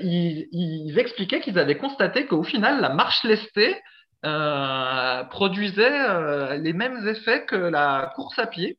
[0.00, 3.76] ils, expliquaient qu'ils avaient constaté qu'au final, la marche lestée
[4.24, 8.78] euh, produisait euh, les mêmes effets que la course à pied.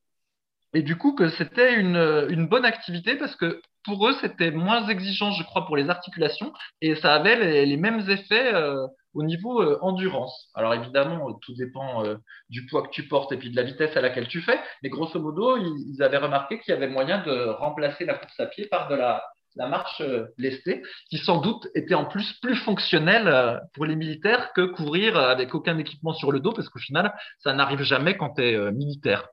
[0.73, 5.31] Et du coup, que c'était une, bonne activité parce que pour eux, c'était moins exigeant,
[5.31, 10.49] je crois, pour les articulations et ça avait les, mêmes effets euh, au niveau endurance.
[10.53, 12.03] Alors évidemment, tout dépend
[12.49, 14.89] du poids que tu portes et puis de la vitesse à laquelle tu fais, mais
[14.89, 18.67] grosso modo, ils avaient remarqué qu'il y avait moyen de remplacer la course à pied
[18.67, 19.23] par de la,
[19.67, 24.53] marche euh, lestée, qui sans doute était en plus plus fonctionnelle euh, pour les militaires
[24.53, 28.35] que courir avec aucun équipement sur le dos, parce qu'au final, ça n'arrive jamais quand
[28.35, 29.27] tu es euh, militaire.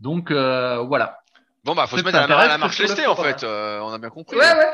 [0.00, 1.18] Donc voilà.
[1.66, 3.44] Bon, bah, faut se mettre à la, marche lestée, en fait.
[3.44, 4.36] on a bien compris.
[4.36, 4.72] Ouais, ouais.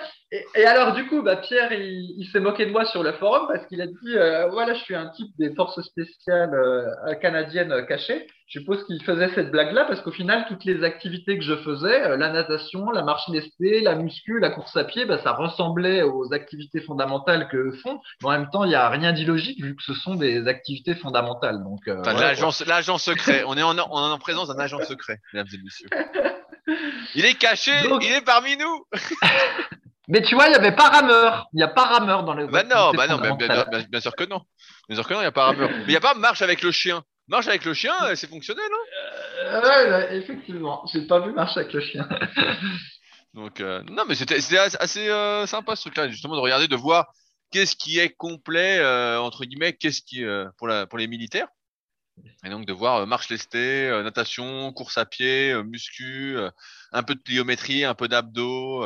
[0.54, 3.66] Et, alors, du coup, bah, Pierre, il, s'est moqué de moi sur le forum parce
[3.66, 8.26] qu'il a dit euh, Voilà, je suis un type des forces spéciales euh, canadiennes cachées.
[8.46, 12.02] Je suppose qu'il faisait cette blague-là parce qu'au final, toutes les activités que je faisais,
[12.02, 16.02] euh, la natation, la marche lestée, la muscu, la course à pied, bah, ça ressemblait
[16.02, 18.00] aux activités fondamentales que font.
[18.22, 20.94] Mais en même temps, il n'y a rien d'illogique vu que ce sont des activités
[20.94, 21.62] fondamentales.
[21.62, 21.80] Donc,
[22.66, 23.44] l'agent secret.
[23.46, 25.88] on est en, en présence d'un agent secret, mesdames et messieurs.
[27.14, 28.86] Il est caché, il est parmi nous.
[30.08, 31.48] Mais tu vois, il n'y avait pas rameur.
[31.52, 32.46] Il n'y a pas rameur dans les.
[32.46, 34.42] Bah non, bah non, bien, bien, sûr que non.
[34.88, 35.70] Bien sûr que non, il n'y a pas rameur.
[35.70, 37.02] Mais il n'y a pas marche avec le chien.
[37.28, 38.78] Marche avec le chien, c'est fonctionnel, non?
[39.44, 40.84] Euh, Ouais, effectivement.
[40.92, 42.08] J'ai pas vu marche avec le chien.
[43.34, 47.06] Donc, euh, non, mais c'était assez euh, sympa ce truc-là, justement, de regarder, de voir
[47.52, 48.84] qu'est-ce qui est complet,
[49.16, 50.24] entre guillemets, qu'est-ce qui
[50.58, 51.48] pour, la, pour les militaires.
[52.44, 56.36] Et donc de voir marche lestée, natation, course à pied, muscu,
[56.92, 58.84] un peu de pliométrie, un peu d'abdos.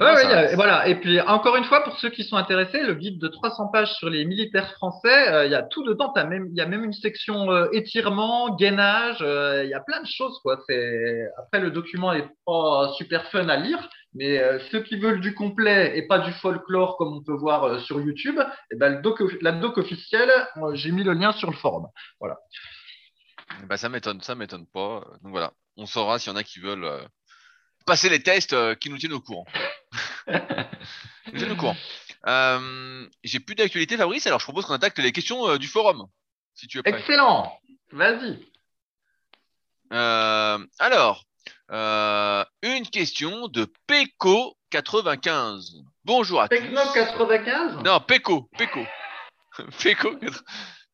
[0.00, 0.88] Ouais, voilà.
[0.88, 3.92] Et puis, encore une fois, pour ceux qui sont intéressés, le guide de 300 pages
[3.94, 6.12] sur les militaires français, euh, il y a tout dedans.
[6.14, 9.18] As même, il y a même une section euh, étirement, gainage.
[9.20, 10.58] Euh, il y a plein de choses, quoi.
[10.68, 14.40] C'est après le document est pas super fun à lire, mais
[14.70, 18.38] ceux qui veulent du complet et pas du folklore comme on peut voir sur YouTube,
[18.38, 20.32] et eh ben le doc, la doc officielle,
[20.72, 21.86] j'ai mis le lien sur le forum.
[22.20, 22.38] Voilà.
[23.68, 25.04] Bah ça m'étonne, ça m'étonne pas.
[25.22, 26.88] Donc voilà, on saura s'il y en a qui veulent
[27.86, 29.46] passer les tests qui nous tiennent au courant.
[31.32, 31.76] Je courant.
[32.26, 36.06] Euh, j'ai plus d'actualité, Fabrice, alors je propose qu'on attaque les questions euh, du forum.
[36.54, 37.58] Si tu Excellent.
[37.92, 38.38] Vas-y.
[41.70, 45.82] Euh, une question de Peco95.
[46.04, 46.56] Bonjour à tous.
[46.56, 48.48] Peco95 Non, Peco.
[48.58, 48.80] Peco.
[49.82, 50.14] Peco.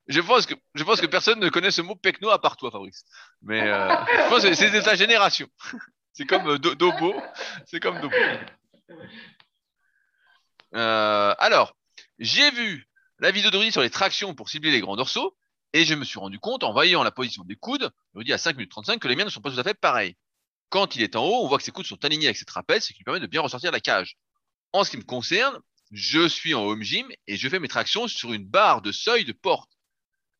[0.06, 2.70] Je pense, que, je pense que personne ne connaît ce mot Pecno à part toi,
[2.70, 3.04] Fabrice.
[3.42, 5.46] Mais je pense que c'est de ta génération.
[6.12, 7.14] C'est comme Dobo.
[7.66, 8.16] C'est comme Dobo.
[10.74, 11.74] Euh, alors,
[12.18, 15.36] j'ai vu la vidéo de Rudy sur les tractions pour cibler les grands dorsaux,
[15.72, 18.56] et je me suis rendu compte, en voyant la position des coudes, Rudy à 5
[18.56, 20.16] minutes 35, que les miens ne sont pas tout à fait pareils.
[20.70, 22.84] Quand il est en haut, on voit que ses coudes sont alignés avec ses trapèzes,
[22.84, 24.16] ce qui lui permet de bien ressortir la cage.
[24.72, 25.58] En ce qui me concerne,
[25.90, 29.24] je suis en home gym et je fais mes tractions sur une barre de seuil
[29.24, 29.70] de porte.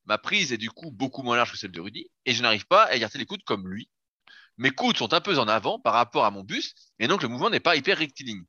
[0.04, 2.66] Ma prise est du coup beaucoup moins large que celle de Rudy, et je n'arrive
[2.66, 3.90] pas à écarter les coudes comme lui.
[4.56, 7.28] Mes coudes sont un peu en avant par rapport à mon buste, et donc le
[7.28, 8.44] mouvement n'est pas hyper rectiligne.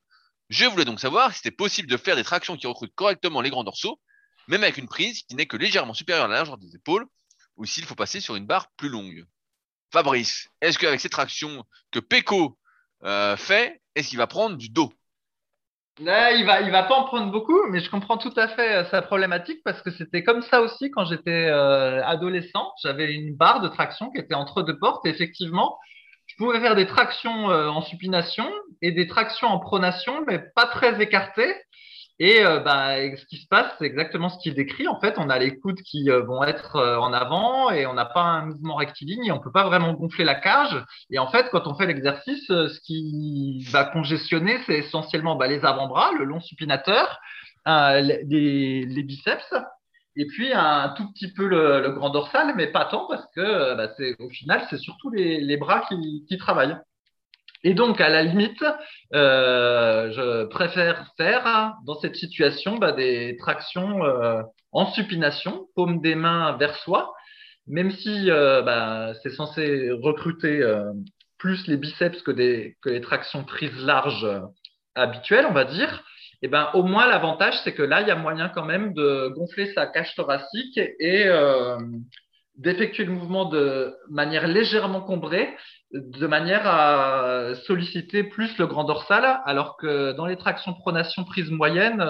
[0.49, 3.49] Je voulais donc savoir si c'était possible de faire des tractions qui recrutent correctement les
[3.49, 3.99] grands dorsaux,
[4.47, 7.07] même avec une prise qui n'est que légèrement supérieure à la largeur des épaules,
[7.57, 9.25] ou s'il faut passer sur une barre plus longue.
[9.91, 12.57] Fabrice, est-ce qu'avec ces tractions que Peko
[13.03, 14.91] euh, fait, est-ce qu'il va prendre du dos?
[15.99, 19.01] Il va, va pas en prendre beaucoup, mais je comprends tout à fait euh, sa
[19.01, 22.71] problématique parce que c'était comme ça aussi quand j'étais euh, adolescent.
[22.81, 25.77] J'avais une barre de traction qui était entre deux portes et effectivement,
[26.27, 28.49] je pouvais faire des tractions euh, en supination
[28.81, 31.53] et des tractions en pronation, mais pas très écartées.
[32.23, 34.87] Et euh, bah, ce qui se passe, c'est exactement ce qu'il décrit.
[34.87, 38.05] En fait, on a les coudes qui euh, vont être en avant et on n'a
[38.05, 40.85] pas un mouvement rectiligne et on peut pas vraiment gonfler la cage.
[41.09, 45.65] Et en fait, quand on fait l'exercice, ce qui va congestionner, c'est essentiellement bah, les
[45.65, 47.19] avant-bras, le long supinateur,
[47.65, 49.53] les, biceps
[50.15, 53.75] et puis un tout petit peu le, grand dorsal, mais pas tant parce que euh,
[53.75, 56.77] bah, au final c'est surtout les, bras qui, travaillent.
[57.63, 58.63] Et donc à la limite,
[59.13, 64.41] euh, je préfère faire dans cette situation bah, des tractions euh,
[64.71, 67.13] en supination, paume des mains vers soi,
[67.67, 70.61] même si bah, c'est censé recruter
[71.37, 74.27] plus les biceps que, des, que les tractions prises larges
[74.95, 76.03] habituelles, on va dire.
[76.43, 79.73] ben au moins l'avantage c'est que là il y a moyen quand même de gonfler
[79.73, 81.77] sa cage thoracique et euh,
[82.61, 85.55] d'effectuer le mouvement de manière légèrement combrée,
[85.93, 91.49] de manière à solliciter plus le grand dorsal, alors que dans les tractions pronation prise
[91.49, 92.03] moyenne,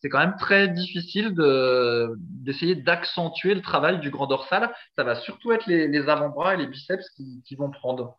[0.00, 4.74] c'est quand même très difficile de, d'essayer d'accentuer le travail du grand dorsal.
[4.96, 8.16] Ça va surtout être les, les avant-bras et les biceps qui, qui vont prendre.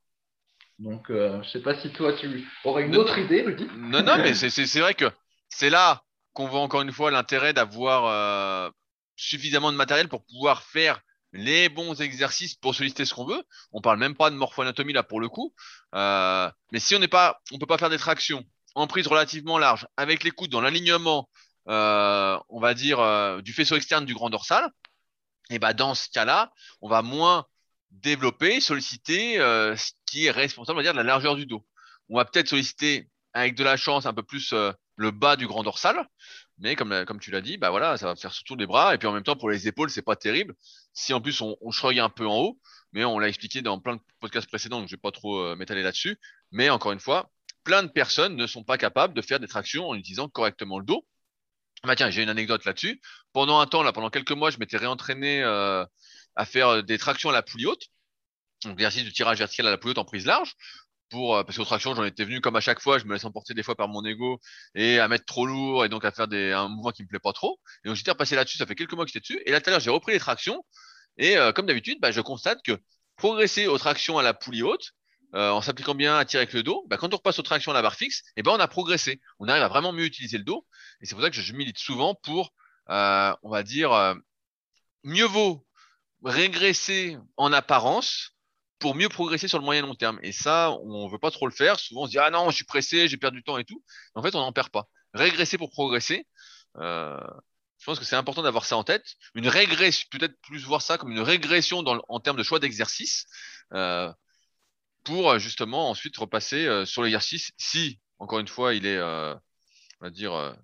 [0.80, 3.68] Donc, euh, je sais pas si toi, tu aurais une autre idée, Rudy.
[3.78, 5.06] Non, non, mais c'est c'est- c'est vrai que
[5.50, 6.02] c'est là
[6.34, 8.70] qu'on voit encore une fois l'intérêt d'avoir euh,
[9.16, 11.02] suffisamment de matériel pour pouvoir faire
[11.34, 13.44] les bons exercices pour solliciter ce qu'on veut.
[13.72, 15.54] On parle même pas de morpho-anatomie là pour le coup.
[15.96, 19.58] Euh, mais si on n'est pas, on peut pas faire des tractions en prise relativement
[19.58, 21.30] large, avec les coudes dans l'alignement,
[21.68, 24.70] euh, on va dire euh, du faisceau externe du grand dorsal.
[25.50, 27.46] Et ben dans ce cas-là, on va moins
[27.92, 31.66] développer, solliciter ce qui est responsable, on va dire, de la largeur du dos.
[32.10, 34.54] On va peut-être solliciter avec de la chance un peu plus
[34.96, 36.08] le bas du grand dorsal,
[36.60, 38.98] mais comme, la- comme tu l'as dit, bah ça va faire surtout les bras et
[38.98, 40.56] puis en même temps pour les épaules, c'est pas terrible.
[40.94, 42.60] Si en plus on, on un peu en haut,
[42.92, 45.56] mais on l'a expliqué dans plein de podcasts précédents, donc je vais pas trop euh,
[45.56, 46.18] m'étaler là-dessus.
[46.52, 47.32] Mais encore une fois,
[47.64, 50.86] plein de personnes ne sont pas capables de faire des tractions en utilisant correctement le
[50.86, 51.06] dos.
[51.84, 53.02] Bah tiens, j'ai une anecdote là-dessus.
[53.34, 55.86] Pendant un temps, pendant quelques mois, je m'étais réentraîné euh,
[56.36, 57.88] à faire euh, des tractions à la poulie haute,
[58.64, 60.54] donc l'exercice du tirage vertical à la poulie haute en prise large.
[61.10, 63.26] Pour, euh, parce qu'aux tractions, j'en étais venu comme à chaque fois, je me laisse
[63.26, 64.40] emporter des fois par mon ego
[64.74, 67.20] et à mettre trop lourd et donc à faire des, un mouvement qui me plaît
[67.20, 67.60] pas trop.
[67.84, 69.42] Et donc j'étais repassé là-dessus, ça fait quelques mois que j'étais dessus.
[69.46, 70.64] Et là tout à j'ai repris les tractions
[71.18, 72.80] et euh, comme d'habitude, bah, je constate que
[73.16, 74.92] progresser aux tractions à la poulie haute,
[75.36, 77.72] euh, en s'appliquant bien à tirer avec le dos, bah, quand on repasse aux tractions
[77.72, 79.22] à la barre fixe, et ben on a progressé.
[79.40, 80.66] On arrive à vraiment mieux utiliser le dos.
[81.02, 82.54] Et c'est pour ça que je milite souvent pour,
[82.88, 84.16] on va dire,
[85.04, 85.66] mieux vaut
[86.24, 88.33] régresser en apparence
[88.84, 90.20] pour mieux progresser sur le moyen long terme.
[90.24, 91.80] Et ça, on veut pas trop le faire.
[91.80, 93.82] Souvent, on se dit, ah non, je suis pressé, j'ai perdu du temps et tout.
[94.14, 94.90] En fait, on n'en perd pas.
[95.14, 96.28] Régresser pour progresser,
[96.80, 97.18] euh,
[97.80, 99.06] je pense que c'est important d'avoir ça en tête.
[99.36, 103.26] Une régression, peut-être plus voir ça comme une régression dans en termes de choix d'exercice,
[103.72, 104.12] euh,
[105.06, 109.40] pour euh, justement ensuite repasser sur l'exercice si, encore une fois, il est, on
[110.02, 110.58] va dire,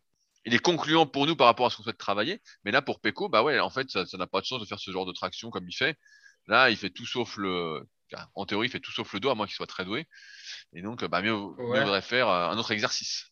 [0.44, 2.42] il est concluant pour nous par rapport à ce qu'on souhaite travailler.
[2.66, 4.80] Mais là, pour Peko, bah ouais, en fait, ça n'a pas de chance de faire
[4.80, 5.98] ce genre de traction comme il fait.
[6.48, 7.88] Là, il fait tout sauf le,
[8.36, 10.08] en théorie, il fait tout sauf le dos, à moins qu'il soit très doué.
[10.74, 11.36] Et donc, bah, mieux,
[11.68, 11.80] mieux Ouais.
[11.82, 13.26] vaudrait faire euh, un autre exercice.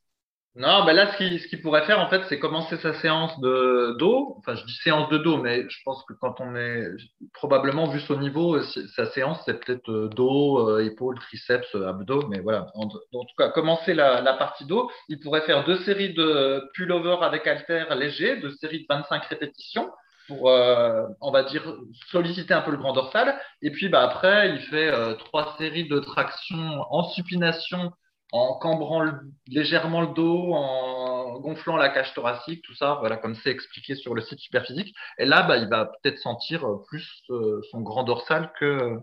[0.56, 3.96] Non, ben là, ce qu'il ce pourrait faire, en fait, c'est commencer sa séance de
[4.00, 4.36] dos.
[4.40, 6.88] Enfin, je dis séance de dos, mais je pense que quand on est
[7.34, 8.64] probablement, vu son niveau, euh,
[8.96, 12.28] sa séance, c'est peut-être euh, dos, euh, épaules, triceps, abdos.
[12.30, 12.90] Mais voilà, en, en
[13.26, 14.90] tout cas, commencer la, la partie dos.
[15.10, 19.92] Il pourrait faire deux séries de pull-over avec halter léger, deux séries de 25 répétitions
[20.28, 21.64] pour, euh, on va dire,
[22.12, 23.40] solliciter un peu le grand dorsal.
[23.62, 26.58] Et puis, bah, après, il fait euh, trois séries de traction
[26.90, 27.92] en supination
[28.34, 29.06] en cambrant
[29.48, 34.14] légèrement le dos, en gonflant la cage thoracique, tout ça, voilà, comme c'est expliqué sur
[34.16, 34.94] le site Superphysique.
[35.18, 38.98] Et là, bah, il va peut-être sentir euh, plus euh, son grand dorsal que,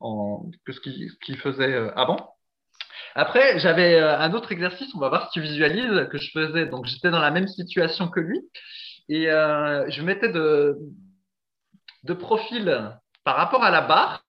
[0.00, 2.34] en, que ce qu'il qu'il faisait euh, avant.
[3.14, 6.66] Après, j'avais euh, un autre exercice, on va voir si tu visualises, que je faisais.
[6.66, 8.40] Donc, j'étais dans la même situation que lui.
[9.08, 10.76] Et euh, je mettais de,
[12.04, 14.24] de profil par rapport à la barre.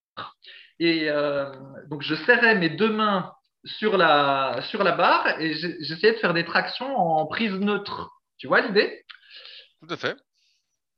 [0.80, 1.52] Et euh,
[1.90, 3.34] donc, je serrais mes deux mains
[3.66, 8.12] sur la, sur la barre et j'essayais de faire des tractions en prise neutre.
[8.38, 9.04] Tu vois l'idée?
[9.82, 10.16] Tout à fait.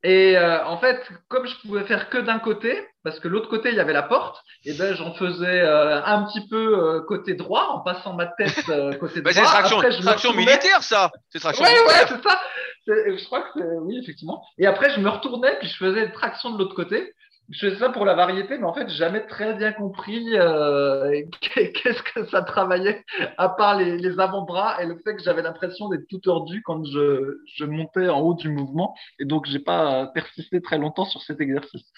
[0.02, 0.98] Et euh, en fait,
[1.28, 4.02] comme je pouvais faire que d'un côté, parce que l'autre côté il y avait la
[4.02, 8.26] porte, et ben j'en faisais euh, un petit peu euh, côté droit en passant ma
[8.26, 9.32] tête euh, côté droit.
[9.32, 11.10] c'est traction, Après, je me traction militaire, ça.
[11.28, 12.08] C'est traction Ouais, ouais, militaire.
[12.22, 12.40] c'est ça.
[12.86, 14.42] Je crois que c'est oui effectivement.
[14.58, 17.12] Et après je me retournais puis je faisais une traction de l'autre côté.
[17.50, 22.02] Je faisais ça pour la variété, mais en fait, jamais très bien compris euh, qu'est-ce
[22.02, 23.04] que ça travaillait,
[23.38, 26.84] à part les, les avant-bras et le fait que j'avais l'impression d'être tout tordu quand
[26.84, 28.94] je, je montais en haut du mouvement.
[29.18, 31.90] Et donc, j'ai pas persisté très longtemps sur cet exercice.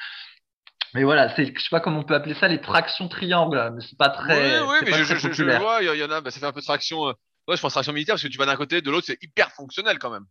[0.94, 3.82] Mais voilà, c'est, je sais pas comment on peut appeler ça, les tractions triangles, mais
[3.88, 6.04] c'est pas très, oui, oui, mais je, je, je vois, il y, a- il y
[6.04, 7.08] en a, bah, ça fait un peu de traction.
[7.08, 7.12] euh,
[7.48, 9.50] Ouais, je pense traction militaire parce que tu vas d'un côté, de l'autre, c'est hyper
[9.52, 10.26] fonctionnel quand même.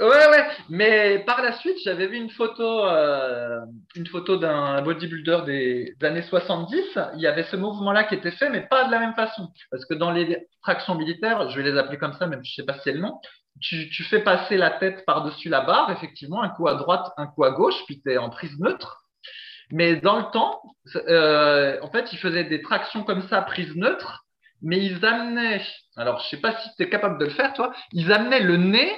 [0.00, 3.60] Ouais, ouais, mais par la suite, j'avais vu une photo, euh,
[3.94, 6.98] une photo d'un bodybuilder des, des années 70.
[7.14, 9.52] Il y avait ce mouvement-là qui était fait, mais pas de la même façon.
[9.70, 12.56] Parce que dans les tractions militaires, je vais les appeler comme ça, même si je
[12.56, 13.20] sais pas si c'est le nom,
[13.60, 17.44] tu, fais passer la tête par-dessus la barre, effectivement, un coup à droite, un coup
[17.44, 19.04] à gauche, puis tu es en prise neutre.
[19.70, 20.62] Mais dans le temps,
[20.96, 24.24] euh, en fait, ils faisaient des tractions comme ça, prise neutre,
[24.62, 25.62] mais ils amenaient,
[25.96, 28.56] alors je sais pas si tu es capable de le faire, toi, ils amenaient le
[28.56, 28.92] nez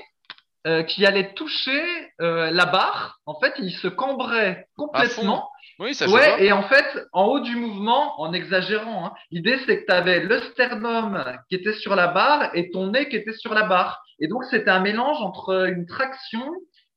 [0.67, 1.83] euh, qui allait toucher
[2.21, 3.19] euh, la barre.
[3.27, 5.51] En fait, il se cambrait complètement.
[5.79, 6.09] Oui, ça.
[6.09, 9.93] Ouais, et en fait, en haut du mouvement, en exagérant, hein, l'idée c'est que tu
[9.93, 13.65] avais le sternum qui était sur la barre et ton nez qui était sur la
[13.65, 14.03] barre.
[14.21, 16.49] Et donc, c'était un mélange entre une traction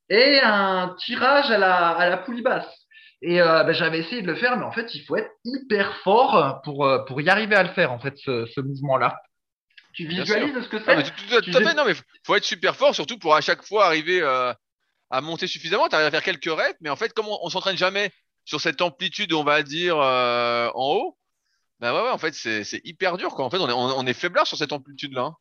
[0.10, 2.72] et un tirage à la, à la poulie basse.
[3.22, 5.96] Et euh, ben, j'avais essayé de le faire, mais en fait, il faut être hyper
[6.04, 9.20] fort pour, euh, pour y arriver à le faire, en fait, ce, ce mouvement-là.
[9.98, 12.36] Tu visualises ce que Ah, c'est tout, tout- tout dis- fait, non, mais faut- faut
[12.36, 14.54] être super fort, surtout pour à chaque fois arriver euh,
[15.10, 15.88] à monter suffisamment.
[15.90, 18.12] Tu arrives à faire quelques reps, mais en fait, comme on, on s'entraîne jamais
[18.46, 21.18] sur cette amplitude, on va dire, euh, en haut,
[21.80, 23.46] bah ouais, ouais, en fait, c'est hyper dur, quoi.
[23.46, 25.22] En fait, on est, on, on est faiblard sur cette amplitude-là.
[25.24, 25.36] hein.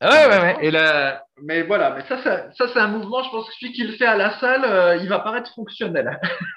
[0.00, 0.66] Ah Ouais, ouais, ouais.
[0.66, 3.72] Et là, mais voilà, mais ça, ça, ça c'est un mouvement, je pense que celui
[3.72, 6.20] qui le fait à la salle, euh, il va paraître fonctionnel.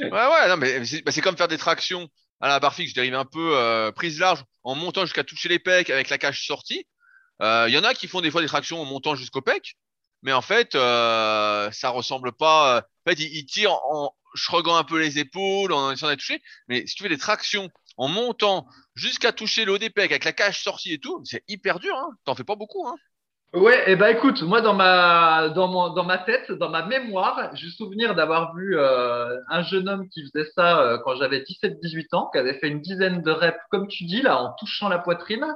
[0.00, 2.08] Ouais, ouais, non, mais c'est bah, c'est comme faire des tractions
[2.40, 5.48] à la barre fixe, je dérive un peu euh, prise large en montant jusqu'à toucher
[5.48, 6.86] les pecs avec la cage sortie.
[7.42, 9.76] Euh, Il y en a qui font des fois des tractions en montant jusqu'au pec,
[10.22, 12.76] mais en fait, euh, ça ressemble pas.
[12.78, 16.20] euh, En fait, ils, ils tirent en shruggant un peu les épaules, en essayant d'être
[16.20, 16.42] touché.
[16.68, 20.24] Mais si tu fais des tractions en montant jusqu'à toucher le haut des pecs avec
[20.24, 21.96] la cage sortie et tout, c'est hyper dur.
[21.96, 22.10] Hein.
[22.24, 22.86] T'en fais pas beaucoup.
[22.86, 22.96] Hein.
[23.54, 28.14] Ouais, et ben écoute, moi dans ma dans ma tête, dans ma mémoire, j'ai souvenir
[28.14, 32.38] d'avoir vu euh, un jeune homme qui faisait ça euh, quand j'avais 17-18 ans, qui
[32.38, 35.46] avait fait une dizaine de reps comme tu dis là en touchant la poitrine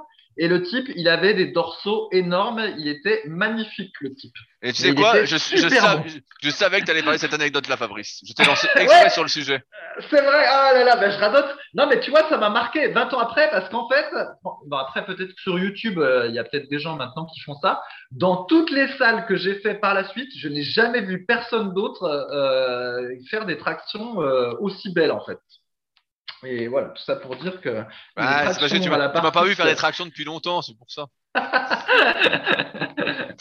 [0.41, 4.33] et le type, il avait des dorsaux énormes, il était magnifique le type.
[4.63, 6.51] Et tu sais il quoi je, bon.
[6.51, 8.23] savais que tu allais parler de cette anecdote-là, Fabrice.
[8.27, 9.63] Je t'ai lancé exprès sur le sujet.
[10.09, 11.55] C'est vrai, ah là là, ben je radote.
[11.75, 14.07] Non, mais tu vois, ça m'a marqué 20 ans après, parce qu'en fait,
[14.43, 17.27] bon, bon, après, peut-être que sur YouTube, euh, il y a peut-être des gens maintenant
[17.27, 17.83] qui font ça.
[18.11, 21.75] Dans toutes les salles que j'ai fait par la suite, je n'ai jamais vu personne
[21.75, 25.39] d'autre euh, faire des tractions euh, aussi belles, en fait.
[26.45, 27.85] Et voilà, tout ça pour dire que.
[28.17, 30.77] Ah, les c'est parce que tu m'as pas vu faire des tractions depuis longtemps, c'est
[30.77, 31.07] pour ça.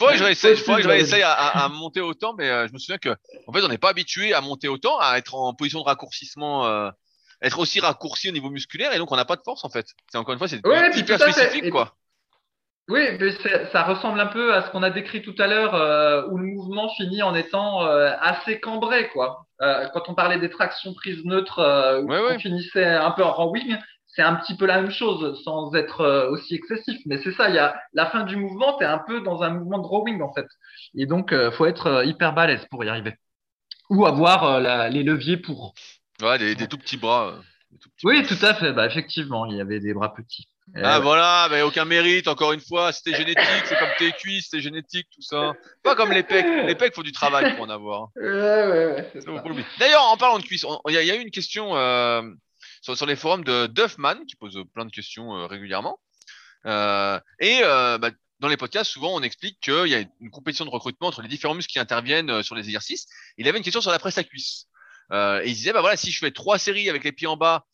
[0.00, 2.72] Que je réessaye, faudrait que je réessaye à, à- à monter autant, mais euh, je
[2.72, 3.10] me souviens que,
[3.46, 6.66] en fait, on n'est pas habitué à monter autant, à être en position de raccourcissement,
[6.66, 6.90] euh,
[7.42, 9.86] être aussi raccourci au niveau musculaire, et donc on n'a pas de force en fait.
[10.10, 11.94] C'est encore une fois, c'est Ouais, hyper spécifique, quoi.
[12.88, 13.30] Oui, mais
[13.72, 16.46] ça ressemble un peu à ce qu'on a décrit tout à l'heure, euh, où le
[16.46, 19.46] mouvement finit en étant euh, assez cambré, quoi.
[19.62, 22.38] Euh, quand on parlait des tractions prises neutres, euh, où Ouais, on ouais.
[22.38, 23.76] finissait un peu en rowing,
[24.08, 26.98] c'est un petit peu la même chose, sans être euh, aussi excessif.
[27.06, 29.50] Mais c'est ça, il y a la fin du mouvement, t'es un peu dans un
[29.50, 30.46] mouvement de rowing en fait.
[30.94, 33.14] Et donc, euh, faut être euh, hyper balèze pour y arriver,
[33.90, 35.74] ou avoir euh, la- les leviers pour.
[36.22, 37.34] Ouais, des, des tout petits bras.
[37.70, 38.28] des tout petits Oui, bras.
[38.28, 38.72] tout à fait.
[38.72, 40.48] Bah effectivement, il y avait des bras petits.
[40.76, 44.44] Euh, Ah voilà, mais aucun mérite, encore une fois, c'était génétique, c'est comme tes cuisses,
[44.50, 45.52] c'était génétique, tout ça.
[45.82, 46.46] Pas comme les pecs.
[46.66, 48.08] Les pecs, faut du travail pour en avoir.
[48.16, 49.66] ouais, ouais, ouais, c'est l'oublier.
[49.78, 52.22] D'ailleurs, en parlant de cuisses, il y, a- il y a eu une question euh,
[52.82, 55.98] sur, sur les forums de Duffman qui pose plein de questions euh, régulièrement.
[56.66, 60.64] Euh, et euh, bah, dans les podcasts, souvent, on explique qu'il y a une compétition
[60.64, 63.06] de recrutement entre les différents muscles qui interviennent euh, sur les exercices.
[63.38, 64.66] Il avait une question sur la presse à cuisse.
[65.12, 67.36] Euh, et il disait, bah voilà, si je fais trois séries avec les pieds en
[67.36, 67.64] bas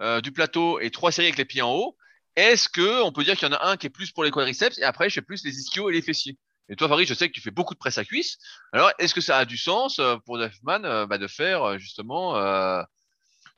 [0.00, 1.96] euh, du plateau et trois séries avec les pieds en haut,
[2.36, 4.30] est-ce que on peut dire qu'il y en a un qui est plus pour les
[4.30, 6.36] quadriceps et après je fais plus les ischios et les fessiers?
[6.68, 8.38] Et toi, Farid, je sais que tu fais beaucoup de presse à cuisse.
[8.72, 11.78] Alors, est-ce que ça a du sens euh, pour Duffman euh, bah, de faire euh,
[11.78, 12.82] justement euh,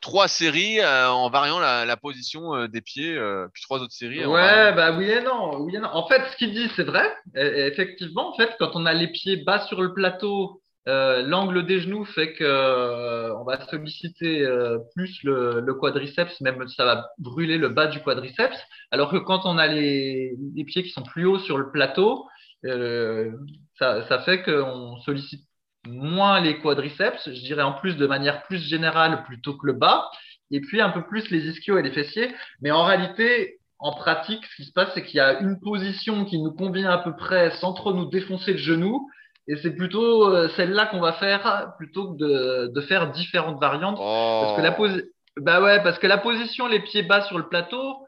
[0.01, 3.93] trois séries euh, en variant la, la position euh, des pieds, euh, puis trois autres
[3.93, 5.89] séries Ouais, variant- bah oui et non, oui et non.
[5.93, 7.15] En fait, ce qu'il dit, c'est vrai.
[7.37, 11.23] Et- et effectivement, en fait, quand on a les pieds bas sur le plateau, euh,
[11.23, 16.85] l'angle des genoux fait que euh, on va solliciter euh, plus le, quadriceps, même ça
[16.85, 18.59] va brûler le bas du quadriceps.
[18.91, 22.27] Alors que quand on a les, les pieds qui sont plus hauts sur le plateau,
[22.67, 23.33] euh,
[23.79, 25.47] ça, ça fait qu'on sollicite
[25.87, 30.11] moins les quadriceps, je dirais en plus de manière plus générale plutôt que le bas,
[30.51, 32.35] et puis un peu plus les ischios et les fessiers.
[32.61, 36.25] Mais en réalité, en pratique, ce qui se passe, c'est qu'il y a une position
[36.25, 39.11] qui nous convient à peu près sans trop nous défoncer le genou.
[39.47, 43.99] Et c'est plutôt euh, celle-là qu'on va faire plutôt que de, de faire différentes variantes.
[43.99, 44.87] Parce que la Oh.
[44.87, 45.05] posi-
[45.37, 48.07] bah ouais, parce que la position, les pieds bas sur le plateau,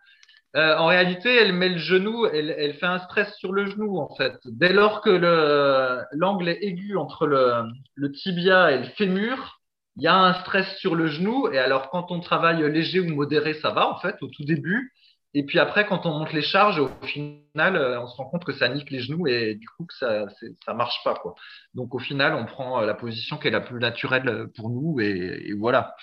[0.56, 3.98] euh, en réalité, elle met le genou, elle, elle fait un stress sur le genou,
[3.98, 4.32] en fait.
[4.46, 7.64] Dès lors que le, l'angle est aigu entre le,
[7.94, 9.60] le tibia et le fémur,
[9.96, 11.48] il y a un stress sur le genou.
[11.52, 14.92] Et alors, quand on travaille léger ou modéré, ça va, en fait, au tout début.
[15.38, 18.46] Et puis après, quand on monte les charges, au final, euh, on se rend compte
[18.46, 20.24] que ça nique les genoux et du coup que ça,
[20.64, 21.34] ça marche pas, quoi.
[21.74, 24.70] Donc au final, on prend euh, la position qui est la plus naturelle euh, pour
[24.70, 25.94] nous et, et voilà.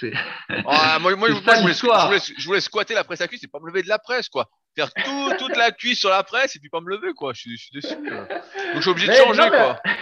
[0.00, 0.14] C'est
[0.66, 1.12] Ah, moi,
[1.44, 3.66] ça, je, voulais, je, voulais, je voulais squatter la presse à cuisse et pas me
[3.66, 4.48] lever de la presse, quoi.
[4.74, 7.34] Faire tout, toute la cuisse sur la presse et puis pas me lever, quoi.
[7.34, 7.94] Je suis, je suis déçu.
[7.94, 9.82] Donc je suis obligé de changer, non, mais- quoi.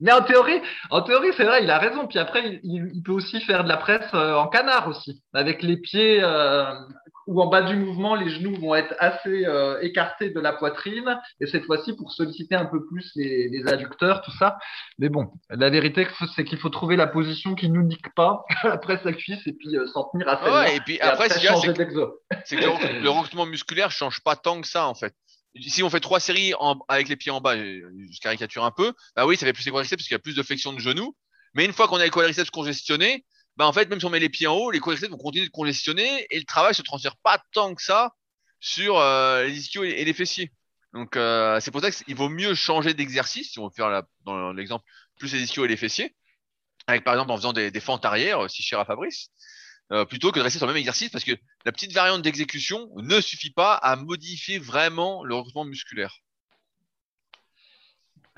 [0.00, 0.60] Mais en théorie,
[0.90, 2.08] en théorie, c'est vrai, il a raison.
[2.08, 6.18] Puis après, il, peut aussi faire de la presse en canard aussi, avec les pieds
[6.20, 6.64] euh,
[7.32, 11.18] où en bas du mouvement, les genoux vont être assez euh, écartés de la poitrine.
[11.40, 14.58] Et cette fois-ci, pour solliciter un peu plus les, les adducteurs, tout ça.
[14.98, 16.06] Mais bon, la vérité,
[16.36, 19.52] c'est qu'il faut trouver la position qui nous nique pas la presse à cuisse et
[19.52, 20.62] puis euh, s'en tenir à celle-là.
[20.62, 22.20] ouais, et puis et après, après, changer d'exo.
[22.44, 25.14] c'est que le, le recrutement musculaire change pas tant que ça en fait.
[25.58, 26.52] si on fait trois séries
[26.88, 29.70] avec les pieds en bas, je caricature un peu, bah oui, ça fait plus les
[29.70, 31.16] quadriceps parce qu'il y a plus de flexion de genoux.
[31.54, 33.24] Mais une fois qu'on a les quadriceps congestionnés,
[33.56, 35.46] bah en fait, même si on met les pieds en haut, les quadriceps vont continuer
[35.46, 38.14] de congestionner et le travail se transfère pas tant que ça
[38.60, 40.52] sur euh, les ischios et, les fessiers.
[40.94, 44.52] Donc euh, c'est pour ça qu'il vaut mieux changer d'exercice, si on veut faire dans
[44.52, 44.84] l'exemple
[45.18, 46.14] plus les ischios et les fessiers,
[46.86, 49.30] avec par exemple en faisant des, des fentes arrière, si cher à Fabrice,
[49.92, 51.32] euh, plutôt que de rester sur le même exercice parce que
[51.66, 56.21] la petite variante d'exécution ne suffit pas à modifier vraiment le recrutement musculaire.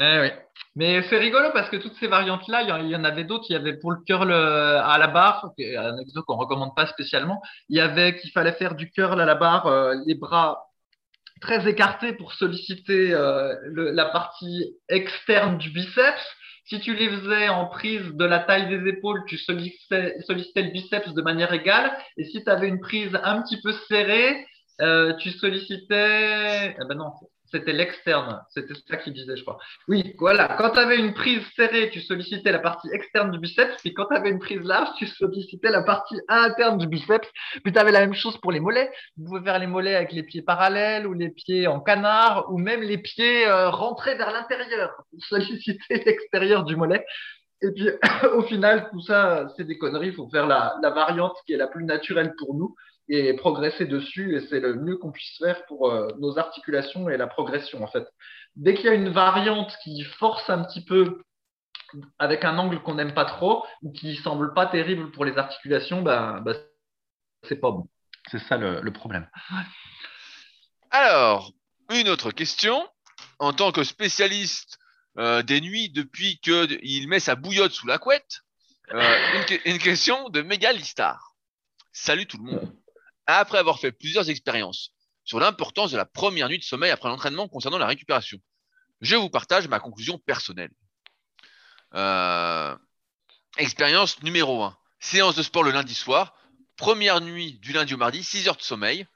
[0.01, 0.31] Eh oui.
[0.77, 3.47] Mais c'est rigolo parce que toutes ces variantes-là, il y en avait d'autres.
[3.49, 6.87] Il y avait pour le curl euh, à la barre, un exo qu'on recommande pas
[6.87, 7.41] spécialement.
[7.69, 10.67] Il y avait qu'il fallait faire du curl à la barre, euh, les bras
[11.41, 16.27] très écartés pour solliciter la partie externe du biceps.
[16.65, 21.13] Si tu les faisais en prise de la taille des épaules, tu sollicitais, le biceps
[21.13, 21.93] de manière égale.
[22.17, 24.47] Et si tu avais une prise un petit peu serrée,
[24.81, 26.75] euh, tu sollicitais.
[26.81, 27.13] Eh ben non,
[27.51, 28.43] c'était l'externe.
[28.51, 29.59] C'était ça qu'il disait, je crois.
[29.89, 30.57] Oui, voilà.
[30.59, 33.77] Quand tu avais une prise serrée, tu sollicitais la partie externe du biceps.
[33.79, 37.29] Puis quand tu avais une prise large, tu sollicitais la partie interne du biceps.
[37.63, 38.91] Puis tu avais la même chose pour les mollets.
[39.17, 42.59] Vous pouvez faire les mollets avec les pieds parallèles ou les pieds en canard ou
[42.59, 47.05] même les pieds euh, rentrés vers l'intérieur pour solliciter l'extérieur du mollet.
[47.63, 47.89] Et puis,
[48.35, 50.09] au final, tout ça, c'est des conneries.
[50.09, 52.75] Il faut faire la, la variante qui est la plus naturelle pour nous
[53.09, 54.37] et progresser dessus.
[54.37, 57.87] Et c'est le mieux qu'on puisse faire pour euh, nos articulations et la progression, en
[57.87, 58.07] fait.
[58.57, 61.23] Dès qu'il y a une variante qui force un petit peu
[62.19, 66.03] avec un angle qu'on n'aime pas trop ou qui semble pas terrible pour les articulations,
[66.03, 66.57] ben, ben
[67.49, 67.89] c'est pas bon.
[68.31, 69.29] C'est ça le, problème.
[70.91, 71.53] Alors,
[71.91, 72.89] une autre question.
[73.39, 74.79] En tant que spécialiste
[75.19, 78.41] euh, des nuits depuis qu'il met sa bouillotte sous la couette,
[78.93, 81.35] euh, une, une, question de Mégalistar.
[81.93, 82.84] Salut tout le monde
[83.27, 84.91] après avoir fait plusieurs expériences
[85.25, 88.39] sur l'importance de la première nuit de sommeil après l'entraînement concernant la récupération.
[89.01, 90.70] Je vous partage ma conclusion personnelle.
[91.95, 92.77] Euh,
[93.57, 94.77] expérience numéro 1.
[95.01, 96.35] Séance de sport le lundi soir.
[96.77, 99.07] Première nuit du lundi au mardi, 6 heures de sommeil.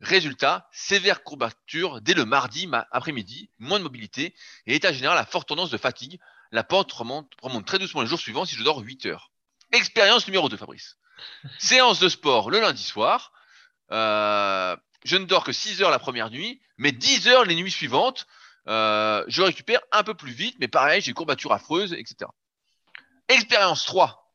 [0.00, 4.34] Résultat, sévère courbature dès le mardi après-midi, moins de mobilité
[4.66, 6.18] et état général à forte tendance de fatigue.
[6.50, 9.30] La pente remonte, remonte très doucement les jours suivants si je dors 8 heures.
[9.70, 10.96] Expérience numéro 2, Fabrice.
[11.58, 13.32] Séance de sport le lundi soir.
[13.92, 17.70] Euh, je ne dors que 6 heures la première nuit, mais 10 heures les nuits
[17.70, 18.26] suivantes.
[18.68, 22.30] Euh, je récupère un peu plus vite, mais pareil, j'ai une courbature affreuse, etc.
[23.28, 24.32] Expérience 3.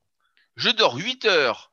[0.56, 1.72] Je dors 8 heures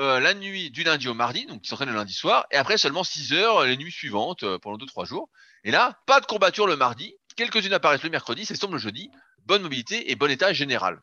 [0.00, 2.76] euh, la nuit du lundi au mardi, donc qui s'entraîne le lundi soir, et après
[2.76, 5.30] seulement 6 heures les nuits suivantes pendant 2-3 jours.
[5.64, 9.10] Et là, pas de courbature le mardi, quelques-unes apparaissent le mercredi, c'est tombe le jeudi,
[9.46, 11.00] bonne mobilité et bon état général.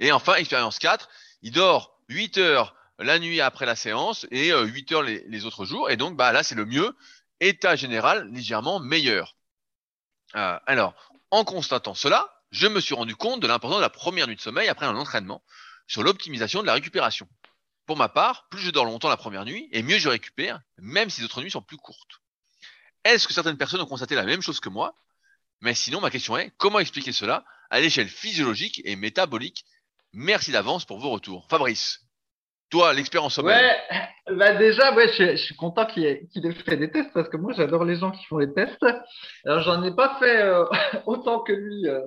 [0.00, 1.08] et enfin, expérience 4,
[1.42, 5.64] il dort 8 heures la nuit après la séance et 8 euh, heures les, autres
[5.64, 5.90] jours.
[5.90, 6.96] Et donc, bah, là, c'est le mieux.
[7.40, 9.36] État général légèrement meilleur.
[10.36, 10.94] Euh, alors,
[11.30, 14.40] en constatant cela, je me suis rendu compte de l'importance de la première nuit de
[14.40, 15.42] sommeil après un entraînement
[15.86, 17.28] sur l'optimisation de la récupération.
[17.86, 21.10] Pour ma part, plus je dors longtemps la première nuit et mieux je récupère, même
[21.10, 22.22] si les autres nuits sont plus courtes.
[23.04, 24.94] Est-ce que certaines personnes ont constaté la même chose que moi?
[25.60, 29.66] Mais sinon, ma question est, comment expliquer cela à l'échelle physiologique et métabolique?
[30.12, 31.46] Merci d'avance pour vos retours.
[31.50, 32.03] Fabrice
[32.70, 36.26] toi, l'expérience sommeil Ouais, bah déjà, ouais, je, suis content qu'il ait,
[36.66, 38.84] fait des tests parce que moi, j'adore les gens qui font les tests.
[39.44, 40.64] Alors, j'en ai pas fait euh,
[41.06, 42.00] autant que lui euh,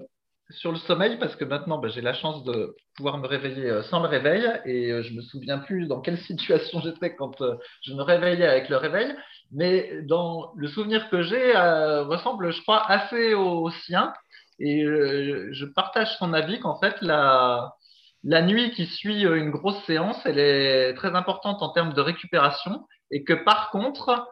[0.50, 3.84] sur le sommeil parce que maintenant, bah, j'ai la chance de pouvoir me réveiller euh,
[3.84, 7.44] sans le réveil et je me souviens plus dans quelle situation j'étais quand
[7.84, 9.16] je me réveillais avec le réveil.
[9.52, 14.12] Mais dans le souvenir que j'ai, ressemble, je crois, assez au sien.
[14.60, 17.76] Et je partage son avis qu'en fait, la,
[18.28, 22.02] la nuit qui suit euh, une grosse séance, elle est très importante en termes de
[22.02, 24.28] récupération et que par contre,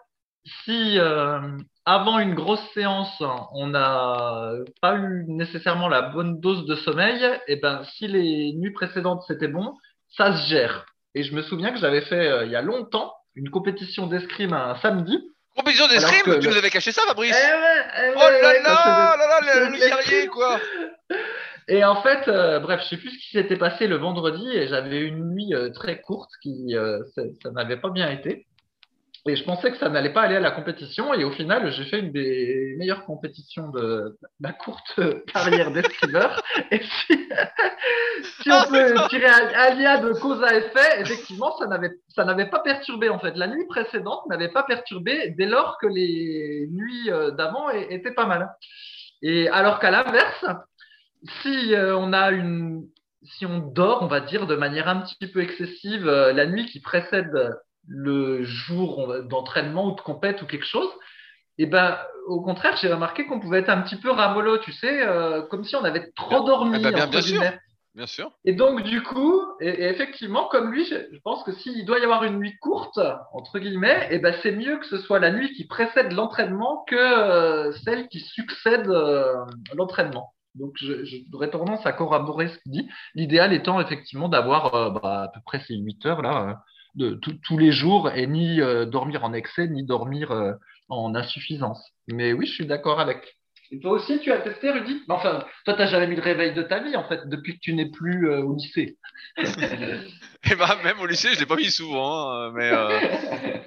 [0.66, 1.40] si euh,
[1.86, 3.24] avant une grosse séance,
[3.54, 8.54] on n'a pas eu nécessairement la bonne dose de sommeil, et eh ben si les
[8.54, 9.74] nuits précédentes c'était bon,
[10.10, 10.86] ça se gère.
[11.16, 14.52] Et je me souviens que j'avais fait euh, il y a longtemps une compétition d'escrime
[14.52, 15.18] un samedi.
[15.56, 19.70] Compétition d'escrime Tu nous avais caché ça, Fabrice eh eh Oh là là, là là,
[19.70, 20.60] le guerrier, quoi
[21.68, 24.68] Et en fait, euh, bref, je sais plus ce qui s'était passé le vendredi et
[24.68, 28.46] j'avais une nuit euh, très courte qui, euh, ça, n'avait pas bien été.
[29.28, 31.86] Et je pensais que ça n'allait pas aller à la compétition et au final, j'ai
[31.86, 34.94] fait une des meilleures compétitions de, ma courte
[35.34, 36.40] carrière d'esquiveur.
[36.72, 37.14] et si,
[38.42, 42.52] si on peut tirer un, lien de cause à effet, effectivement, ça n'avait, ça n'avait
[42.52, 43.36] pas perturbé en fait.
[43.36, 48.52] La nuit précédente n'avait pas perturbé dès lors que les nuits d'avant étaient pas mal.
[49.24, 50.46] Et alors qu'à l'inverse,
[51.42, 52.84] si euh, on a une,
[53.24, 56.66] si on dort, on va dire, de manière un petit peu excessive euh, la nuit
[56.66, 57.34] qui précède
[57.88, 60.90] le jour d'entraînement ou de compète ou quelque chose,
[61.58, 61.98] Et ben,
[62.28, 65.64] au contraire, j'ai remarqué qu'on pouvait être un petit peu ramollo, tu sais, euh, comme
[65.64, 66.78] si on avait trop dormi.
[66.80, 67.42] Eh ben, bien, entre bien sûr.
[67.94, 68.32] Bien sûr.
[68.44, 72.00] Et donc, du coup, et, et effectivement, comme lui, je, je pense que s'il doit
[72.00, 73.00] y avoir une nuit courte,
[73.32, 76.96] entre guillemets, et ben, c'est mieux que ce soit la nuit qui précède l'entraînement que
[76.98, 79.34] euh, celle qui succède euh,
[79.74, 80.34] l'entraînement.
[80.56, 82.90] Donc, je- j'aurais tendance à corroborer ce qu'il dit.
[83.14, 86.64] L'idéal étant effectivement d'avoir euh, bah, à peu près ces 8 heures là,
[86.96, 90.54] de tous les jours, et ni euh, dormir en excès, ni dormir euh,
[90.88, 91.84] en insuffisance.
[92.08, 93.38] Mais oui, je suis d'accord avec.
[93.72, 95.02] Et toi aussi, tu as testé, Rudy?
[95.10, 97.74] Enfin, toi, t'as jamais mis le réveil de ta vie, en fait, depuis que tu
[97.74, 98.98] n'es plus euh, au lycée.
[100.50, 103.00] Et bah, même au lycée, je l'ai pas mis souvent, hein, mais, euh,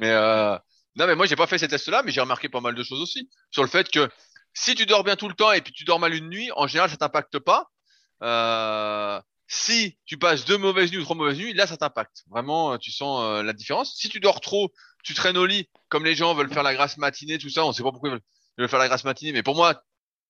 [0.01, 0.57] mais euh,
[0.97, 3.01] non, mais moi, j'ai pas fait ces tests-là, mais j'ai remarqué pas mal de choses
[3.03, 3.29] aussi.
[3.51, 4.09] Sur le fait que
[4.55, 6.67] si tu dors bien tout le temps et puis tu dors mal une nuit, en
[6.67, 7.67] général, ça t'impacte pas.
[8.23, 12.25] Euh, si tu passes deux mauvaises nuits ou trois mauvaises nuits, là, ça t'impacte.
[12.31, 13.95] Vraiment, euh, tu sens euh, la différence.
[13.97, 14.71] Si tu dors trop,
[15.05, 17.73] tu traînes au lit, comme les gens veulent faire la grasse matinée, tout ça, on
[17.73, 18.21] sait pas pourquoi ils veulent,
[18.59, 19.81] ils veulent faire la grasse matinée, mais pour moi,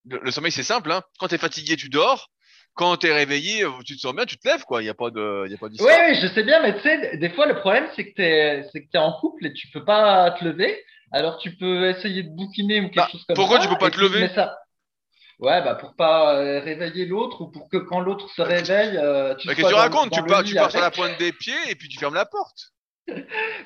[0.08, 1.02] le, le sommeil, c'est simple, hein.
[1.18, 2.30] Quand t'es fatigué, tu dors.
[2.74, 4.82] Quand t'es réveillé, euh, tu te sens bien, tu te lèves, quoi.
[4.82, 5.98] Il y a pas de, il a pas Oui, d'histoire.
[6.08, 8.98] oui, je sais bien, mais tu sais, des fois, le problème, c'est que que t'es
[8.98, 10.80] en couple et tu peux pas te lever.
[11.12, 13.62] Alors, tu peux essayer de bouquiner ou quelque Bah, chose comme pourquoi ça.
[13.66, 14.58] tu peux pas te lever mais ça...
[15.40, 19.36] Ouais, bah, pour pas euh, réveiller l'autre ou pour que quand l'autre se réveille, euh,
[19.36, 20.10] tu Bah, qu'est-ce que tu racontes?
[20.10, 22.72] Tu pars, tu pars sur la pointe des pieds et puis tu fermes la porte.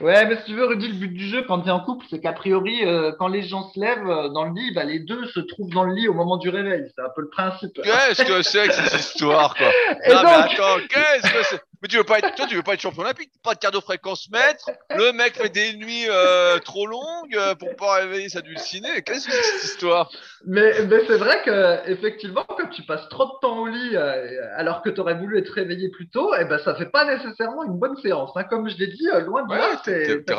[0.01, 2.05] Ouais, mais si tu veux, Rudy, le but du jeu, quand tu es en couple,
[2.11, 5.27] c'est qu'a priori, euh, quand les gens se lèvent dans le lit, bah, les deux
[5.29, 6.83] se trouvent dans le lit au moment du réveil.
[6.95, 7.73] C'est un peu le principe.
[7.83, 9.67] Qu'est-ce que c'est que cette histoire, quoi?
[10.07, 11.61] Mais attends, qu'est-ce que c'est?
[11.83, 13.31] Mais tu veux pas être, toi, tu veux pas être champion olympique?
[13.43, 14.71] Pas de cardio-fréquence mètre.
[14.91, 19.03] Le mec fait des nuits, euh, trop longues euh, pour pas réveiller sa dulcinée.
[19.03, 20.09] Qu'est-ce que c'est que cette histoire?
[20.47, 24.47] mais, mais c'est vrai que effectivement, quand tu passes trop de temps au lit euh,
[24.57, 27.65] alors que tu aurais voulu être réveillé plus tôt, eh ben, ça fait pas nécessairement
[27.65, 28.31] une bonne séance.
[28.37, 28.45] hein.
[28.45, 30.35] Comme je l'ai dit, loin de Ouais, là, t'es, c'est t'es,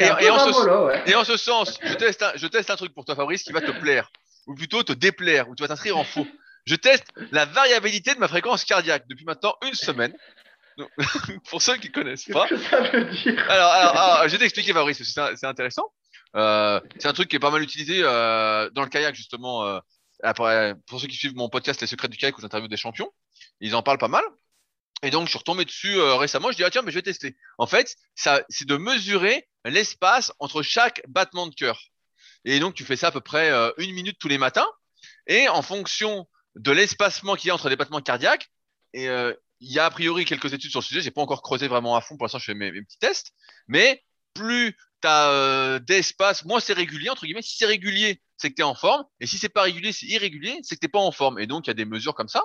[0.00, 1.02] Et, et en ce, ouais.
[1.06, 3.52] et en ce sens, je teste un, je teste un truc pour toi, Fabrice, qui
[3.52, 4.10] va te plaire.
[4.48, 6.26] Ou plutôt te déplaire, ou tu vas t'inscrire en faux.
[6.68, 10.14] Je teste la variabilité de ma fréquence cardiaque depuis maintenant une semaine.
[10.76, 10.90] Donc,
[11.48, 12.46] pour ceux qui connaissent pas.
[12.46, 13.50] Qu'est-ce que ça veut dire?
[13.50, 15.90] Alors, alors, alors, je vais t'expliquer, Fabrice, c'est intéressant.
[16.36, 19.64] Euh, c'est un truc qui est pas mal utilisé euh, dans le kayak, justement.
[19.64, 19.80] euh,
[20.22, 23.10] après, pour ceux qui suivent mon podcast Les Secrets du kayak, où j'interviewe des champions,
[23.60, 24.24] ils en parlent pas mal.
[25.02, 26.50] Et donc, je suis retombé dessus récemment.
[26.52, 27.34] Je dis, ah tiens, mais je vais tester.
[27.56, 31.80] En fait, ça, c'est de mesurer l'espace entre chaque battement de cœur.
[32.44, 34.68] Et donc, tu fais ça à peu près une minute tous les matins.
[35.28, 36.26] Et en fonction
[36.56, 38.50] de l'espacement qu'il y a entre les battements cardiaques,
[38.92, 41.00] et euh, il y a a priori quelques études sur le sujet.
[41.00, 42.16] J'ai pas encore creusé vraiment à fond.
[42.16, 43.32] Pour l'instant, je fais mes, petits tests.
[43.66, 44.02] Mais
[44.34, 47.42] plus tu as d'espace, moins c'est régulier entre guillemets.
[47.42, 49.04] Si c'est régulier, c'est que tu es en forme.
[49.20, 51.38] Et si c'est pas régulier, c'est irrégulier, c'est que t'es pas en forme.
[51.38, 52.44] Et donc, il y a des mesures comme ça.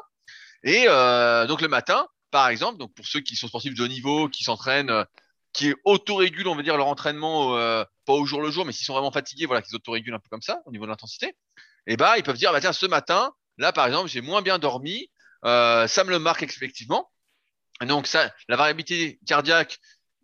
[0.63, 3.87] Et euh, donc le matin, par exemple, donc pour ceux qui sont sportifs de haut
[3.87, 5.03] niveau, qui s'entraînent, euh,
[5.51, 8.85] qui autorégulent, on va dire, leur entraînement, euh, pas au jour le jour, mais s'ils
[8.85, 11.35] sont vraiment fatigués, voilà, qu'ils autorégulent un peu comme ça au niveau de l'intensité,
[11.85, 14.59] et bah ils peuvent dire, bah tiens, ce matin, là par exemple, j'ai moins bien
[14.59, 15.09] dormi,
[15.45, 17.09] euh, ça me le marque effectivement.
[17.81, 19.79] Donc ça, la variabilité cardiaque,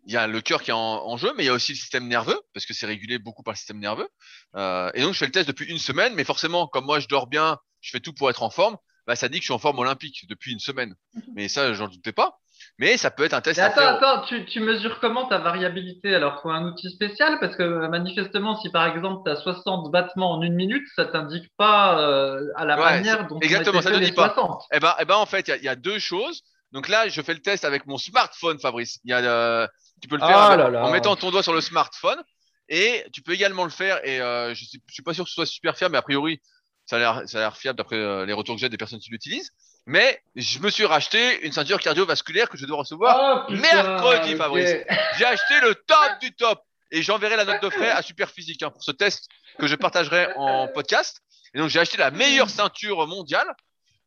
[0.06, 1.72] il y a le cœur qui est en, en jeu, mais il y a aussi
[1.72, 4.08] le système nerveux, parce que c'est régulé beaucoup par le système nerveux.
[4.56, 7.08] Euh, et donc je fais le test depuis une semaine, mais forcément, comme moi je
[7.08, 8.76] dors bien, je fais tout pour être en forme,
[9.06, 10.94] bah ça dit que je suis en forme olympique depuis une semaine.
[11.34, 12.38] Mais ça, j'en doutais pas.
[12.78, 13.94] Mais ça peut être un test Mais à attends, faire.
[13.96, 16.14] attends, tu, tu mesures comment ta variabilité?
[16.14, 19.90] Alors, faut un outil spécial parce que euh, manifestement, si par exemple tu as 60
[19.90, 23.90] battements en une minute, ça t'indique pas euh, à la Ouais, manière dont exactement, ça
[23.90, 24.32] les dit pas.
[24.34, 24.62] 60.
[24.72, 26.42] Eh ben, eh ben en fait, il y a, il y a deux choses.
[26.72, 29.00] Donc là, je fais le test avec mon smartphone, Fabrice.
[29.04, 29.66] Il y a, euh,
[30.00, 30.84] tu peux le faire Ah avec- là là.
[30.86, 32.20] en mettant ton doigt sur le smartphone.
[32.68, 34.00] Et tu peux également le faire.
[34.06, 36.02] Et euh, je, sais, je suis pas sûr que ce soit super fiable, mais a
[36.02, 36.40] priori,
[36.86, 39.00] ça a l'air, ça a l'air fiable d'après euh, les retours que j'ai des personnes
[39.00, 39.50] qui l'utilisent.
[39.86, 44.36] Mais je me suis racheté une ceinture cardiovasculaire que je dois recevoir Oh, putain, mercredi.
[44.36, 44.70] Fabrice.
[45.18, 46.62] J'ai acheté le top du top.
[46.92, 49.28] Et j'enverrai la note de frais à Superphysique hein, pour ce test
[49.58, 51.20] que je partagerai en podcast.
[51.54, 53.46] Et donc, j'ai acheté la meilleure ceinture mondiale.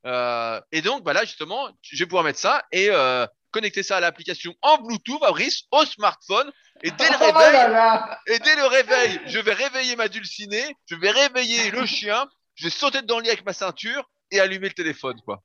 [0.05, 3.97] Euh, et donc, bah là, justement, je vais pouvoir mettre ça et euh, connecter ça
[3.97, 6.51] à l'application en Bluetooth, Fabrice, au smartphone.
[6.83, 8.19] Et dès le Oh là réveil, là.
[8.27, 12.65] et dès le réveil, je vais réveiller ma dulcinée, je vais réveiller le chien, je
[12.65, 15.41] vais sauter dans le lit avec ma ceinture et allumer le téléphone, quoi.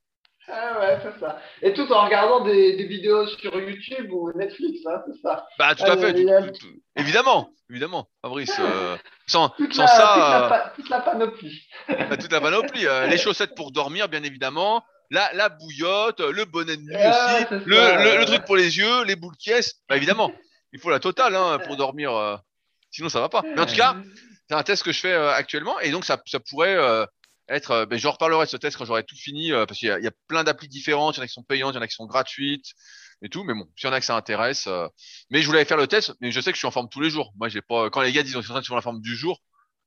[0.51, 1.41] Ah ouais, c'est ça.
[1.63, 5.47] Et tout en regardant des, des vidéos sur YouTube ou Netflix, hein, c'est ça.
[5.59, 6.15] Bah, tout à fait.
[6.15, 8.57] tout- tout- tout- évidemment, évidemment, Fabrice.
[8.61, 8.97] euh,
[9.27, 11.63] sans, Toute sans la, toute, la, ça, euh, pa- toute la panoplie.
[11.89, 12.87] Bah, toute la panoplie.
[12.87, 14.83] euh, les chaussettes pour dormir, bien évidemment.
[15.11, 17.63] La, la bouillotte, le bonnet de nuit Ah, aussi.
[17.67, 19.51] Le, ça, le, truc pour les yeux, les boules qui
[19.89, 20.33] Bah, évidemment.
[20.73, 22.41] Il faut la totale hein, pour dormir.
[22.91, 23.43] sinon, ça va pas.
[23.55, 23.97] Mais en tout cas,
[24.49, 25.79] c'est un test que je fais actuellement.
[25.81, 26.77] Et donc, ça, ça pourrait
[27.49, 27.71] être.
[27.73, 29.53] euh, ben, J'en reparlerai de ce test quand j'aurai tout fini.
[29.53, 31.17] euh, parce qu'il y, a- il y a plein d'applis différentes.
[31.17, 32.67] Il y en a qui sont payantes, il y en a qui sont gratuites.
[33.23, 33.43] Et tout.
[33.45, 34.67] Mais bon, s'il y en a que ça intéresse.
[34.69, 34.87] euh,
[35.31, 36.13] Mais je voulais faire le test.
[36.21, 37.33] Mais je sais que je suis en forme tous les jours.
[37.37, 37.91] Moi, j'ai pas.
[37.91, 39.41] Quand les gars disent qu'ils sont en train de la forme du jour.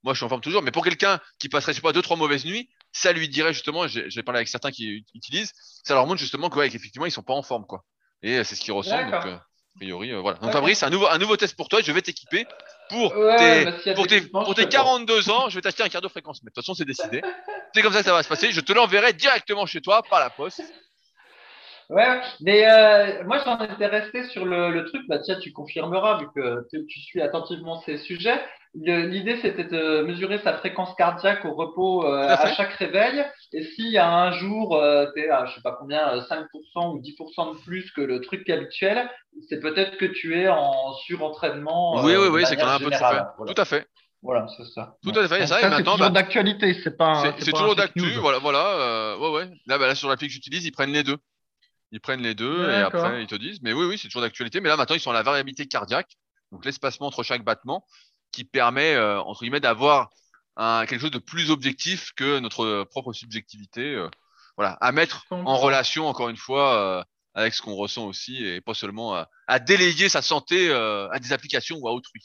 [0.04, 0.62] moi je suis en forme toujours.
[0.64, 3.54] Mais pour quelqu'un qui passerait, je sais pas, deux, trois mauvaises nuits, ça lui dirait
[3.54, 5.54] justement, j'ai parlé avec certains qui utilisent,
[5.86, 7.86] ça leur montre justement que, ouais, qu'effectivement, ils sont pas en forme, quoi.
[8.24, 9.12] Et euh, c'est ce qu'ils ressentent.
[9.12, 9.26] Donc,
[9.76, 10.38] a priori, euh, voilà.
[10.40, 10.52] Donc.
[10.52, 11.82] Fabrice, un nouveau, un nouveau test pour toi.
[11.82, 12.46] Je vais t'équiper
[12.90, 14.84] pour Ouais, tes, pour tes, pour tes te prends.
[14.84, 15.50] 42 ans.
[15.50, 16.42] Je vais t'acheter un cardio-fréquence.
[16.44, 17.22] Mais de toute façon, c'est décidé.
[17.74, 18.52] c'est comme ça que ça va se passer.
[18.52, 20.62] Je te l'enverrai directement chez toi par la poste.
[21.90, 26.20] Ouais, mais euh, moi j'en étais resté sur le, le truc, bah tiens, tu confirmeras
[26.20, 28.42] vu que tu, tu suis attentivement ces sujets.
[28.74, 33.26] L'idée c'était de mesurer sa fréquence cardiaque au repos euh, à à chaque réveil.
[33.54, 36.94] Et s'il y a un jour, euh, t'es à je sais pas combien, euh, 5%
[36.94, 39.10] ou 10% de plus que le truc habituel,
[39.50, 42.02] c'est peut-être que tu es en surentraînement.
[42.04, 42.98] oui, euh, oui, de oui, c'est qu'on a un peu de.
[42.98, 43.88] Voilà, Tout à fait.
[44.24, 44.96] Voilà, c'est ça.
[45.02, 47.34] Tout à fait, Donc ça, et c'est toujours bah, d'actualité, c'est pas.
[47.40, 48.14] C'est toujours d'actu.
[48.20, 48.66] Voilà, voilà.
[48.80, 49.50] euh, ouais, ouais.
[49.66, 51.18] Là, bah, là, sur l'appli que j'utilise, ils prennent les deux.
[51.92, 53.60] Ils prennent les deux et après ils te disent.
[53.62, 54.62] Mais oui, oui, c'est toujours d'actualité.
[54.62, 56.16] Mais là, maintenant, ils sont à la variabilité cardiaque,
[56.52, 57.84] donc l'espacement entre chaque battement,
[58.32, 60.10] qui permet euh, entre guillemets d'avoir
[60.58, 63.96] un, quelque chose de plus objectif que notre propre subjectivité.
[63.96, 64.10] euh,
[64.58, 67.04] voilà, à mettre en relation encore une fois euh,
[67.34, 71.34] avec ce qu'on ressent aussi et pas seulement à, déléguer sa santé euh, à des
[71.34, 72.22] applications ou à autrui.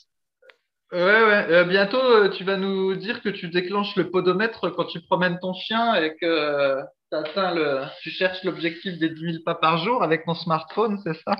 [0.92, 1.46] Ouais, ouais.
[1.50, 5.38] Euh, bientôt, euh, tu vas nous dire que tu déclenches le podomètre quand tu promènes
[5.40, 6.80] ton chien et que
[7.10, 11.00] tu atteins le, tu cherches l'objectif des 10 000 pas par jour avec ton smartphone,
[11.04, 11.36] c'est ça?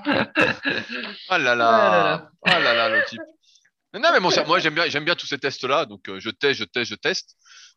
[1.29, 2.31] Ah là Ah là là, là.
[2.45, 3.21] ah là là, le type.
[3.93, 6.91] Non, mais bon, moi j'aime bien, tous ces tests-là, donc euh, je teste, je teste,
[6.91, 7.35] je teste.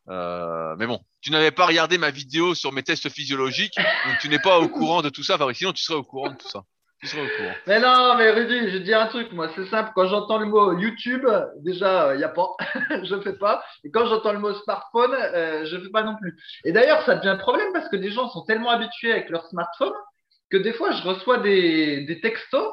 [0.08, 4.28] Euh, mais bon, tu n'avais pas regardé ma vidéo sur mes tests physiologiques, donc tu
[4.28, 5.38] n'es pas au courant de tout ça.
[5.54, 6.62] Sinon, tu serais au courant de tout ça.
[7.00, 7.54] Tu serais au courant.
[7.66, 9.92] Mais non, mais Rudy, je dire un truc, moi, c'est simple.
[9.94, 11.26] Quand j'entends le mot YouTube,
[11.58, 12.48] déjà, il n'y a pas,
[13.04, 13.62] je fais pas.
[13.84, 16.36] Et quand j'entends le mot smartphone, euh, je fais pas non plus.
[16.64, 19.46] Et d'ailleurs, ça devient un problème parce que les gens sont tellement habitués avec leur
[19.46, 19.92] smartphone
[20.50, 22.68] que des fois, je reçois des textos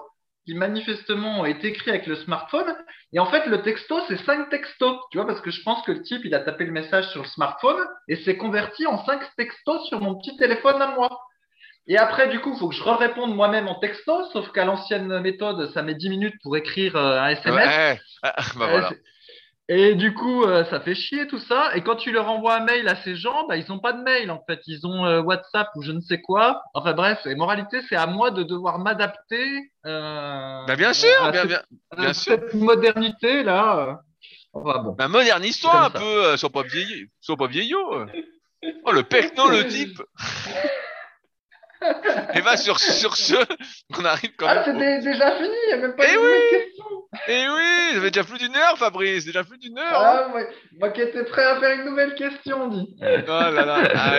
[0.47, 2.73] qui manifestement ont été écrits avec le smartphone.
[3.11, 4.97] Et en fait, le texto, c'est cinq textos.
[5.11, 7.23] Tu vois, parce que je pense que le type, il a tapé le message sur
[7.23, 11.09] le smartphone et c'est converti en cinq textos sur mon petit téléphone à moi.
[11.89, 15.19] Et après, du coup, il faut que je réponde moi-même en texto, sauf qu'à l'ancienne
[15.19, 17.67] méthode, ça met 10 minutes pour écrire euh, un SMS.
[17.67, 18.91] Ouais, ah, bah Euh, voilà.
[19.69, 21.75] Et du coup, euh, ça fait chier tout ça.
[21.75, 24.01] Et quand tu leur envoies un mail à ces gens, bah, ils n'ont pas de
[24.01, 24.61] mail en fait.
[24.65, 26.61] Ils ont euh, WhatsApp ou je ne sais quoi.
[26.73, 29.45] Enfin bref, et moralité, c'est à moi de devoir m'adapter.
[29.85, 31.61] Euh, Bah bien sûr, à bien, cette, bien.
[31.91, 32.33] à bien sûr.
[32.33, 33.99] cette modernité là.
[34.53, 34.91] Enfin bon.
[34.93, 35.99] Bah, modernise-toi un ça.
[35.99, 37.07] peu, euh, sois pas vieillot.
[37.19, 38.05] Sois pas vieillot.
[38.85, 40.01] Oh, le pecno, le type.
[42.33, 43.35] Et bah, sur, sur ce,
[43.97, 44.75] on arrive quand Ah, même.
[44.75, 45.49] au- c'était déjà fini.
[45.49, 46.85] Il n'y a même pas Eh de oui nouvelles questions.
[47.27, 50.01] Eh oui, ça fait déjà plus d'une heure, Fabrice, déjà plus d'une heure.
[50.01, 50.21] hein.
[50.25, 50.41] Ah, moi,
[50.79, 52.95] moi qui étais prêt à faire une nouvelle question, dit.
[53.01, 53.77] Oh là là.
[53.95, 54.13] Ah.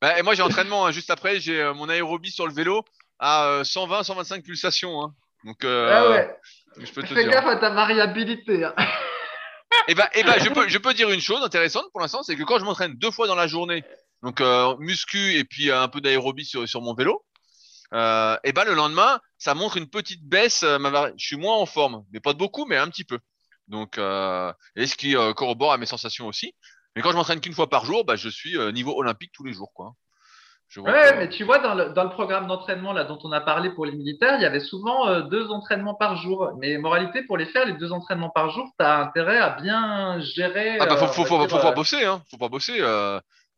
[0.00, 0.86] Bah, et moi, j'ai entraînement.
[0.86, 0.92] hein.
[0.92, 2.84] Juste après, j'ai euh, mon aérobie sur le vélo
[3.18, 5.02] à euh, 120, 125 pulsations.
[5.02, 5.12] hein.
[5.44, 6.36] Donc, euh, ah ouais.
[6.78, 7.32] je peux te Fais dire.
[7.32, 8.64] gaffe à ta variabilité.
[8.64, 8.74] hein.
[9.88, 12.36] Et bah, et bah, je peux, je peux dire une chose intéressante pour l'instant, c'est
[12.36, 13.82] que quand je m'entraîne deux fois dans la journée,
[14.22, 17.24] donc euh, muscu et puis euh, un peu d'aérobie sur, sur mon vélo,
[17.92, 20.62] euh, et bah le lendemain, ça montre une petite baisse.
[20.62, 23.18] euh, ma Je suis moins en forme, mais pas de beaucoup, mais un petit peu.
[23.68, 26.54] Donc, euh, et ce qui corrobore à mes sensations aussi.
[26.94, 29.52] Mais quand je m'entraîne qu'une fois par jour, bah, je suis niveau olympique tous les
[29.52, 29.92] jours, quoi.
[30.68, 33.18] Je vois Ouais, que- mais tu vois, dans le, dans le programme d'entraînement là dont
[33.24, 36.52] on a parlé pour les militaires, il y avait souvent deux entraînements par jour.
[36.58, 40.20] Mais moralité, pour les faire, les deux entraînements par jour, tu as intérêt à bien
[40.20, 40.78] gérer.
[40.78, 42.22] Ah bah faut, faut, va faut, pas bosser, hein.
[42.30, 42.80] Faut pas bosser.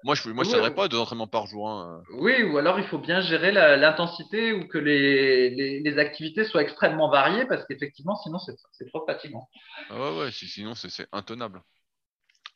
[0.05, 0.74] Moi, je, moi, Oui, tiendrais oui.
[0.74, 1.68] pas deux entraînements par jour.
[1.70, 2.03] Hein.
[2.14, 6.62] Oui, ou alors il faut bien gérer l'intensité ou que les, les, les activités soient
[6.62, 9.48] extrêmement variées parce qu'effectivement, sinon c'est trop fatigant.
[9.90, 10.32] Ah ouais, ouais.
[10.32, 11.62] si- Sinon, c'est intenable.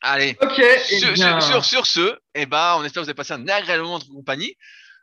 [0.01, 0.37] Allez.
[0.41, 3.15] Ok, eh Sur, bien, sur, sur, sur ce, eh ben, on espère que vous avez
[3.15, 4.55] passé un agréable moment de compagnie.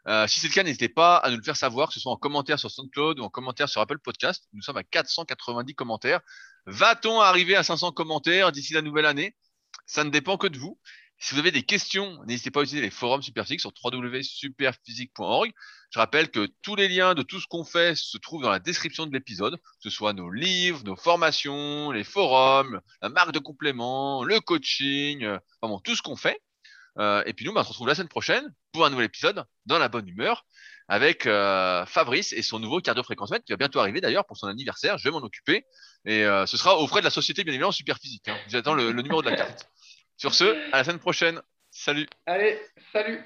[0.07, 2.13] Euh, si c'est le cas, n'hésitez pas à nous le faire savoir, que ce soit
[2.13, 4.45] en commentaire sur SoundCloud ou en commentaire sur Apple Podcast.
[4.53, 6.21] Nous sommes à 490 commentaires.
[6.67, 9.35] Va-t-on arriver à 500 commentaires d'ici la nouvelle année?
[9.87, 10.79] Ça ne dépend que de vous.
[11.19, 15.53] Si vous avez des questions, n'hésitez pas à utiliser les forums Superphysique sur www.superphysique.org.
[15.91, 18.59] Je rappelle que tous les liens de tout ce qu'on fait se trouvent dans la
[18.59, 23.39] description de l'épisode, que ce soit nos livres, nos formations, les forums, la marque de
[23.39, 26.41] compléments, le coaching, euh, enfin bon, tout ce qu'on fait.
[26.99, 29.45] Euh, et puis nous, bah, on se retrouve la semaine prochaine pour un nouvel épisode
[29.67, 30.45] dans la bonne humeur
[30.89, 34.99] avec euh, Fabrice et son nouveau cardio-fréquencemètre qui va bientôt arriver d'ailleurs pour son anniversaire.
[34.99, 35.65] Je vais m'en occuper
[36.05, 38.29] et euh, ce sera aux frais de la société bien évidemment Superphysique.
[38.29, 38.37] Hein.
[38.49, 39.69] J'attends le numéro de la carte.
[40.17, 41.41] Sur ce, à la semaine prochaine.
[41.71, 42.07] Salut.
[42.27, 42.61] allez,
[42.93, 43.21] salut.